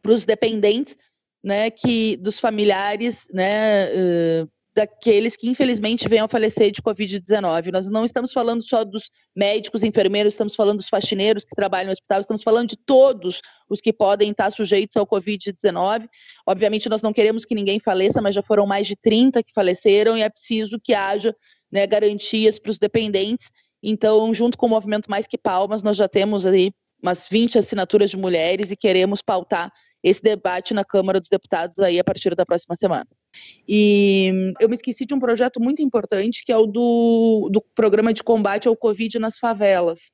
para 0.03 0.13
os 0.13 0.25
dependentes, 0.25 0.97
né, 1.43 1.71
que 1.71 2.17
dos 2.19 2.39
familiares, 2.41 3.29
né, 3.33 3.87
uh, 3.93 4.51
daqueles 4.79 5.35
que 5.35 5.49
infelizmente 5.49 6.09
venham 6.09 6.27
a 6.27 6.29
falecer 6.29 6.71
de 6.71 6.81
Covid-19. 6.81 7.73
Nós 7.73 7.89
não 7.89 8.05
estamos 8.05 8.33
falando 8.33 8.63
só 8.63 8.85
dos 8.85 9.11
médicos, 9.35 9.83
enfermeiros, 9.83 10.35
estamos 10.35 10.55
falando 10.55 10.77
dos 10.77 10.89
faxineiros 10.89 11.45
que 11.45 11.57
trabalham 11.57 11.87
no 11.87 11.93
hospital, 11.93 12.21
estamos 12.21 12.45
falando 12.45 12.69
de 12.69 12.77
todos 12.77 13.41
os 13.69 13.81
que 13.81 13.93
podem 13.93 14.31
estar 14.31 14.53
sujeitos 14.53 14.97
ao 14.97 15.05
Covid-19. 15.05 16.09
Obviamente, 16.47 16.89
nós 16.89 17.03
não 17.03 17.13
queremos 17.13 17.45
que 17.45 17.57
ninguém 17.57 17.81
faleça, 17.81 18.23
mas 18.23 18.37
já 18.37 18.43
foram 18.43 18.67
mais 18.67 18.87
de 18.87 18.95
30 18.95 19.43
que 19.43 19.53
faleceram 19.53 20.17
e 20.17 20.23
é 20.23 20.29
preciso 20.29 20.79
que 20.79 20.95
haja 20.95 21.35
né, 21.73 21.85
garantias 21.85 22.61
para 22.61 22.71
os 22.71 22.79
dependentes. 22.79 23.51
Então, 23.83 24.33
junto 24.33 24.57
com 24.57 24.67
o 24.67 24.71
Movimento 24.71 25.11
Mais 25.11 25.27
Que 25.27 25.37
Palmas, 25.37 25.83
nós 25.83 25.97
já 25.97 26.09
temos 26.09 26.47
aí 26.47 26.71
umas 27.03 27.27
20 27.29 27.59
assinaturas 27.59 28.11
de 28.11 28.17
mulheres 28.17 28.71
e 28.71 28.77
queremos 28.77 29.23
pautar 29.23 29.73
esse 30.05 30.23
debate 30.23 30.73
na 30.73 30.85
Câmara 30.85 31.19
dos 31.19 31.29
Deputados 31.29 31.81
aí 31.81 31.99
a 31.99 32.05
partir 32.05 32.37
da 32.37 32.47
próxima 32.47 32.77
semana. 32.77 33.09
E 33.69 34.55
eu 34.61 34.69
me 34.69 34.75
esqueci 34.75 35.05
de 35.05 35.15
um 35.15 35.21
projeto 35.21 35.61
muito 35.61 35.83
importante, 35.83 36.43
que 36.45 36.53
é 36.53 36.57
o 36.57 36.67
do, 36.67 37.49
do 37.53 37.61
programa 37.75 38.13
de 38.13 38.23
combate 38.23 38.69
ao 38.69 38.77
Covid 38.77 39.19
nas 39.19 39.39
favelas 39.39 40.11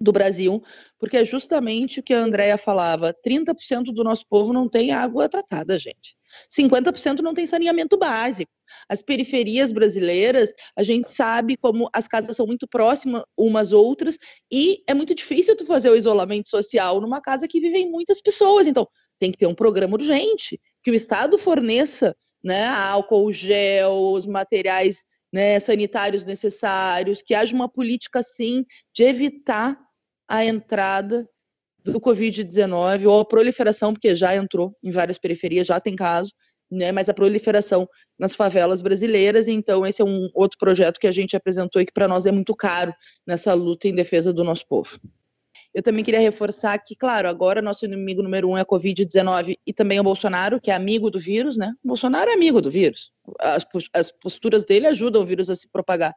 do 0.00 0.12
Brasil, 0.12 0.62
porque 0.98 1.16
é 1.16 1.24
justamente 1.24 2.00
o 2.00 2.02
que 2.02 2.14
a 2.14 2.18
Andrea 2.18 2.58
falava: 2.58 3.14
30% 3.26 3.84
do 3.92 4.04
nosso 4.04 4.26
povo 4.28 4.52
não 4.52 4.68
tem 4.68 4.92
água 4.92 5.28
tratada, 5.28 5.78
gente. 5.78 6.16
50% 6.54 7.20
não 7.20 7.32
tem 7.32 7.46
saneamento 7.46 7.96
básico. 7.96 8.50
As 8.88 9.00
periferias 9.00 9.72
brasileiras, 9.72 10.52
a 10.76 10.82
gente 10.82 11.10
sabe 11.10 11.56
como 11.56 11.88
as 11.92 12.08
casas 12.08 12.36
são 12.36 12.46
muito 12.46 12.66
próximas 12.66 13.22
umas 13.36 13.72
outras 13.72 14.18
e 14.50 14.82
é 14.86 14.92
muito 14.92 15.14
difícil 15.14 15.56
tu 15.56 15.64
fazer 15.64 15.88
o 15.88 15.96
isolamento 15.96 16.48
social 16.48 17.00
numa 17.00 17.20
casa 17.20 17.48
que 17.48 17.60
vivem 17.60 17.90
muitas 17.90 18.20
pessoas. 18.20 18.66
Então, 18.66 18.86
tem 19.18 19.30
que 19.30 19.38
ter 19.38 19.46
um 19.46 19.54
programa 19.54 19.94
urgente 19.94 20.60
que 20.82 20.90
o 20.90 20.94
Estado 20.94 21.38
forneça 21.38 22.14
né, 22.46 22.68
álcool 22.68 23.32
gel, 23.32 23.92
os 24.12 24.24
materiais 24.24 25.04
né, 25.32 25.58
sanitários 25.58 26.24
necessários, 26.24 27.20
que 27.20 27.34
haja 27.34 27.52
uma 27.52 27.68
política, 27.68 28.22
sim, 28.22 28.64
de 28.94 29.02
evitar 29.02 29.76
a 30.28 30.44
entrada 30.44 31.28
do 31.84 32.00
Covid-19 32.00 33.06
ou 33.06 33.18
a 33.18 33.24
proliferação, 33.24 33.92
porque 33.92 34.14
já 34.14 34.36
entrou 34.36 34.76
em 34.80 34.92
várias 34.92 35.18
periferias, 35.18 35.66
já 35.66 35.80
tem 35.80 35.96
caso, 35.96 36.32
né, 36.70 36.92
mas 36.92 37.08
a 37.08 37.14
proliferação 37.14 37.88
nas 38.16 38.36
favelas 38.36 38.80
brasileiras. 38.80 39.48
Então, 39.48 39.84
esse 39.84 40.00
é 40.00 40.04
um 40.04 40.30
outro 40.32 40.56
projeto 40.56 41.00
que 41.00 41.08
a 41.08 41.12
gente 41.12 41.36
apresentou 41.36 41.82
e 41.82 41.86
que 41.86 41.92
para 41.92 42.06
nós 42.06 42.26
é 42.26 42.32
muito 42.32 42.54
caro 42.54 42.94
nessa 43.26 43.54
luta 43.54 43.88
em 43.88 43.94
defesa 43.94 44.32
do 44.32 44.44
nosso 44.44 44.64
povo. 44.68 45.00
Eu 45.74 45.82
também 45.82 46.04
queria 46.04 46.20
reforçar 46.20 46.78
que, 46.78 46.94
claro, 46.96 47.28
agora 47.28 47.62
nosso 47.62 47.84
inimigo 47.84 48.22
número 48.22 48.48
um 48.48 48.56
é 48.56 48.62
a 48.62 48.66
Covid-19 48.66 49.56
e 49.66 49.72
também 49.72 50.00
o 50.00 50.04
Bolsonaro, 50.04 50.60
que 50.60 50.70
é 50.70 50.74
amigo 50.74 51.10
do 51.10 51.20
vírus, 51.20 51.56
né? 51.56 51.72
O 51.84 51.88
Bolsonaro 51.88 52.30
é 52.30 52.34
amigo 52.34 52.60
do 52.60 52.70
vírus. 52.70 53.10
As, 53.40 53.66
as 53.94 54.12
posturas 54.12 54.64
dele 54.64 54.86
ajudam 54.86 55.22
o 55.22 55.26
vírus 55.26 55.50
a 55.50 55.56
se 55.56 55.68
propagar. 55.68 56.14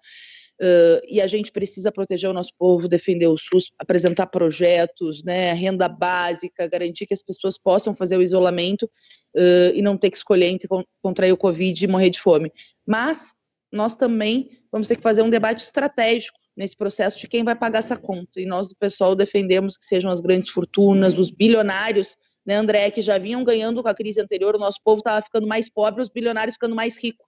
Uh, 0.62 0.99
e 1.08 1.21
a 1.21 1.28
gente 1.28 1.54
precisa 1.54 1.89
proteger 1.89 2.30
o 2.30 2.34
nosso 2.34 2.52
povo, 2.60 2.89
defender 2.89 3.28
o 3.28 3.38
SUS, 3.38 3.71
apresentar 3.80 4.28
projetos, 4.28 5.23
né, 5.23 5.54
renda 5.54 5.88
básica, 5.88 6.67
garantir 6.67 7.08
que 7.08 7.13
as 7.13 7.23
pessoas 7.23 7.58
possam 7.58 7.93
fazer 7.93 8.17
o 8.17 8.21
isolamento 8.21 8.84
uh, 8.84 9.73
e 9.73 9.82
não 9.82 9.97
ter 9.97 10.12
que 10.12 10.17
escolher 10.17 10.47
entre 10.47 10.67
contrair 11.02 11.32
o 11.32 11.38
Covid 11.38 11.82
e 11.82 11.88
morrer 11.88 12.10
de 12.10 12.19
fome. 12.19 12.52
Mas 12.86 13.34
nós 13.71 13.95
também 13.95 14.49
vamos 14.71 14.88
ter 14.88 14.95
que 14.95 15.01
fazer 15.01 15.21
um 15.21 15.29
debate 15.29 15.63
estratégico 15.63 16.38
nesse 16.55 16.75
processo 16.75 17.19
de 17.19 17.27
quem 17.27 17.43
vai 17.43 17.55
pagar 17.55 17.79
essa 17.79 17.95
conta. 17.95 18.39
E 18.41 18.45
nós 18.45 18.67
do 18.67 18.75
pessoal 18.75 19.15
defendemos 19.15 19.77
que 19.77 19.86
sejam 19.86 20.12
as 20.12 20.19
grandes 20.19 20.49
fortunas, 20.49 21.17
os 21.17 21.32
bilionários, 21.32 22.15
né, 22.45 22.55
André, 22.55 22.89
que 22.89 23.01
já 23.01 23.17
vinham 23.17 23.43
ganhando 23.43 23.84
com 23.84 23.89
a 23.89 23.93
crise 23.93 24.19
anterior, 24.19 24.55
o 24.55 24.60
nosso 24.60 24.79
povo 24.84 24.99
estava 24.99 25.21
ficando 25.21 25.47
mais 25.47 25.69
pobre, 25.69 26.01
os 26.01 26.10
bilionários 26.10 26.55
ficando 26.55 26.75
mais 26.75 26.97
ricos. 26.97 27.25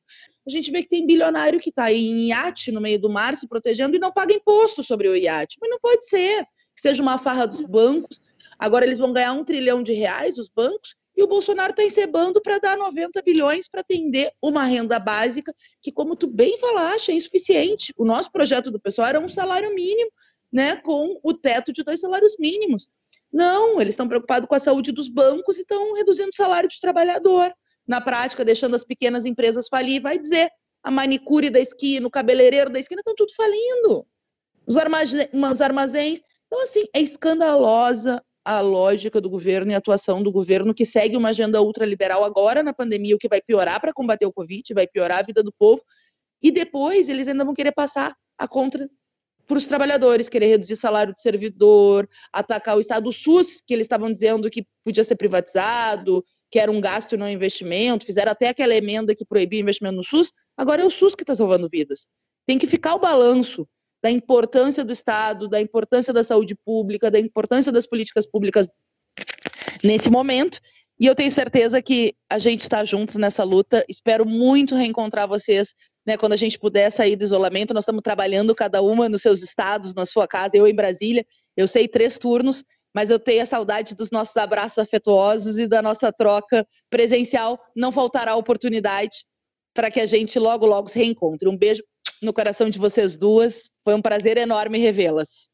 A 0.48 0.50
gente 0.50 0.72
vê 0.72 0.82
que 0.82 0.90
tem 0.90 1.06
bilionário 1.06 1.60
que 1.60 1.70
está 1.70 1.92
em 1.92 2.30
iate 2.30 2.72
no 2.72 2.82
meio 2.82 3.00
do 3.00 3.10
mar 3.10 3.36
se 3.36 3.48
protegendo 3.48 3.96
e 3.96 4.00
não 4.00 4.12
paga 4.12 4.34
imposto 4.34 4.84
sobre 4.84 5.08
o 5.08 5.16
iate. 5.16 5.58
Mas 5.62 5.70
não 5.70 5.80
pode 5.80 6.08
ser 6.08 6.44
que 6.76 6.82
seja 6.82 7.04
uma 7.04 7.20
farra 7.20 7.46
dos 7.46 7.64
bancos. 7.66 8.20
Agora 8.58 8.86
eles 8.86 8.98
vão 8.98 9.14
ganhar 9.14 9.34
um 9.34 9.44
trilhão 9.44 9.84
de 9.84 9.94
reais, 9.94 10.38
os 10.38 10.50
bancos, 10.50 10.96
e 11.22 11.24
o 11.24 11.28
Bolsonaro 11.28 11.72
está 11.72 11.84
encebando 11.84 12.42
para 12.42 12.58
dar 12.58 12.76
90 12.76 13.22
bilhões 13.22 13.68
para 13.68 13.82
atender 13.82 14.32
uma 14.42 14.66
renda 14.66 14.98
básica 14.98 15.54
que, 15.80 15.92
como 15.92 16.16
tu 16.16 16.26
bem 16.26 16.58
falaste, 16.58 17.12
é 17.12 17.14
insuficiente. 17.14 17.94
O 17.96 18.04
nosso 18.04 18.32
projeto 18.32 18.72
do 18.72 18.80
pessoal 18.80 19.08
era 19.08 19.20
um 19.20 19.30
salário 19.30 19.74
mínimo, 19.74 20.12
né, 20.52 20.78
com 20.78 21.20
o 21.24 21.34
teto 21.34 21.72
de 21.72 21.84
dois 21.84 22.00
salários 22.00 22.36
mínimos. 22.40 22.88
Não, 23.32 23.80
eles 23.80 23.94
estão 23.94 24.08
preocupados 24.08 24.48
com 24.48 24.56
a 24.56 24.60
saúde 24.60 24.92
dos 24.92 25.08
bancos 25.08 25.58
e 25.58 25.62
estão 25.62 25.94
reduzindo 25.94 26.30
o 26.30 26.36
salário 26.36 26.68
de 26.68 26.80
trabalhador. 26.80 27.54
Na 27.88 28.02
prática, 28.02 28.44
deixando 28.44 28.76
as 28.76 28.84
pequenas 28.84 29.24
empresas 29.26 29.68
falir, 29.68 30.02
vai 30.02 30.18
dizer, 30.18 30.50
a 30.84 30.90
manicure 30.90 31.52
da 31.52 31.60
esquina, 31.60 32.08
o 32.08 32.12
cabeleireiro 32.12 32.72
da 32.72 32.80
esquina 32.80 33.02
estão 33.02 33.14
tudo 33.16 33.34
falindo. 33.36 34.08
Os 34.66 34.76
armazéns. 34.76 36.22
Então, 36.48 36.64
assim, 36.64 36.84
é 36.94 37.00
escandalosa 37.00 38.24
a 38.44 38.60
lógica 38.60 39.22
do 39.22 39.30
governo 39.30 39.72
e 39.72 39.76
a 39.76 39.78
atuação 39.78 40.22
do 40.22 40.32
governo 40.32 40.74
que 40.74 40.86
segue 40.86 41.16
uma 41.16 41.30
agenda 41.30 41.62
ultraliberal 41.62 42.24
agora 42.24 42.64
na 42.64 42.74
pandemia, 42.74 43.16
o 43.16 43.20
que 43.20 43.30
vai 43.30 43.42
piorar 43.42 43.80
para 43.80 43.94
combater 43.94 44.26
o 44.26 44.34
Covid, 44.34 44.74
vai 44.74 44.88
piorar 44.88 45.20
a 45.20 45.24
vida 45.24 45.44
do 45.44 45.54
povo, 45.54 45.84
e 46.42 46.52
depois 46.52 47.08
eles 47.08 47.28
ainda 47.28 47.46
vão 47.46 47.54
querer 47.54 47.72
passar 47.72 48.16
a 48.38 48.48
contra 48.48 48.90
para 49.48 49.58
os 49.58 49.68
trabalhadores, 49.68 50.30
querer 50.30 50.48
reduzir 50.48 50.78
salário 50.78 51.14
de 51.14 51.22
servidor, 51.22 52.08
atacar 52.32 52.78
o 52.78 52.80
Estado, 52.80 53.10
o 53.10 53.12
SUS, 53.12 53.62
que 53.66 53.74
eles 53.74 53.84
estavam 53.84 54.10
dizendo 54.10 54.50
que 54.50 54.66
podia 54.84 55.04
ser 55.04 55.18
privatizado, 55.18 56.24
que 56.50 56.58
era 56.58 56.72
um 56.72 56.80
gasto 56.80 57.14
e 57.14 57.18
não 57.18 57.30
investimento, 57.30 58.06
fizeram 58.06 58.32
até 58.32 58.48
aquela 58.48 58.74
emenda 58.74 59.14
que 59.14 59.26
proibia 59.26 59.60
investimento 59.60 59.98
no 59.98 60.04
SUS, 60.06 60.32
agora 60.56 60.84
é 60.84 60.86
o 60.86 60.90
SUS 60.90 61.16
que 61.16 61.24
está 61.24 61.36
salvando 61.36 61.68
vidas. 61.70 62.08
Tem 62.48 62.58
que 62.58 62.66
ficar 62.66 62.96
o 62.96 63.00
balanço 63.00 63.68
da 64.04 64.10
importância 64.10 64.84
do 64.84 64.92
Estado, 64.92 65.48
da 65.48 65.62
importância 65.62 66.14
da 66.14 66.24
saúde 66.24 66.56
pública, 66.56 67.12
da 67.12 67.20
importância 67.20 67.72
das 67.72 67.86
políticas 67.86 68.26
públicas 68.26 68.68
nesse 69.84 70.10
momento. 70.10 70.60
E 71.00 71.06
eu 71.08 71.16
tenho 71.16 71.32
certeza 71.32 71.82
que 71.82 72.14
a 72.30 72.38
gente 72.38 72.62
está 72.62 72.86
juntos 72.86 73.16
nessa 73.16 73.44
luta. 73.44 73.84
Espero 73.90 74.26
muito 74.26 74.76
reencontrar 74.76 75.28
vocês 75.28 75.74
né, 76.06 76.16
quando 76.16 76.34
a 76.34 76.38
gente 76.38 76.60
puder 76.60 76.92
sair 76.92 77.16
do 77.16 77.26
isolamento. 77.26 77.74
Nós 77.74 77.84
estamos 77.84 78.04
trabalhando 78.04 78.54
cada 78.54 78.82
uma 78.82 79.10
nos 79.10 79.22
seus 79.22 79.42
estados, 79.42 79.96
na 79.96 80.06
sua 80.06 80.28
casa, 80.28 80.56
eu 80.56 80.68
em 80.68 80.76
Brasília. 80.76 81.26
Eu 81.58 81.68
sei 81.68 81.88
três 81.88 82.20
turnos, 82.20 82.64
mas 82.94 83.10
eu 83.10 83.18
tenho 83.18 83.42
a 83.42 83.48
saudade 83.48 83.96
dos 83.96 84.12
nossos 84.12 84.38
abraços 84.38 84.78
afetuosos 84.78 85.58
e 85.58 85.68
da 85.68 85.82
nossa 85.82 86.12
troca 86.12 86.68
presencial. 86.90 87.60
Não 87.76 87.92
faltará 87.92 88.36
oportunidade 88.36 89.26
para 89.74 89.90
que 89.90 90.00
a 90.00 90.06
gente 90.06 90.38
logo, 90.38 90.66
logo 90.66 90.88
se 90.88 91.00
reencontre. 91.00 91.50
Um 91.50 91.58
beijo 91.58 91.82
no 92.22 92.34
coração 92.34 92.70
de 92.70 92.80
vocês 92.80 93.18
duas. 93.18 93.72
Foi 93.84 93.96
um 93.96 94.02
prazer 94.02 94.38
enorme 94.38 94.78
revê-las. 94.78 95.50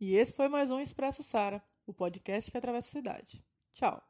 E 0.00 0.16
esse 0.16 0.32
foi 0.32 0.48
mais 0.48 0.70
um 0.70 0.80
Expresso 0.80 1.22
Sara, 1.22 1.62
o 1.86 1.94
podcast 1.94 2.50
que 2.50 2.58
atravessa 2.58 2.88
a 2.88 3.00
cidade. 3.00 3.42
Tchau. 3.72 4.02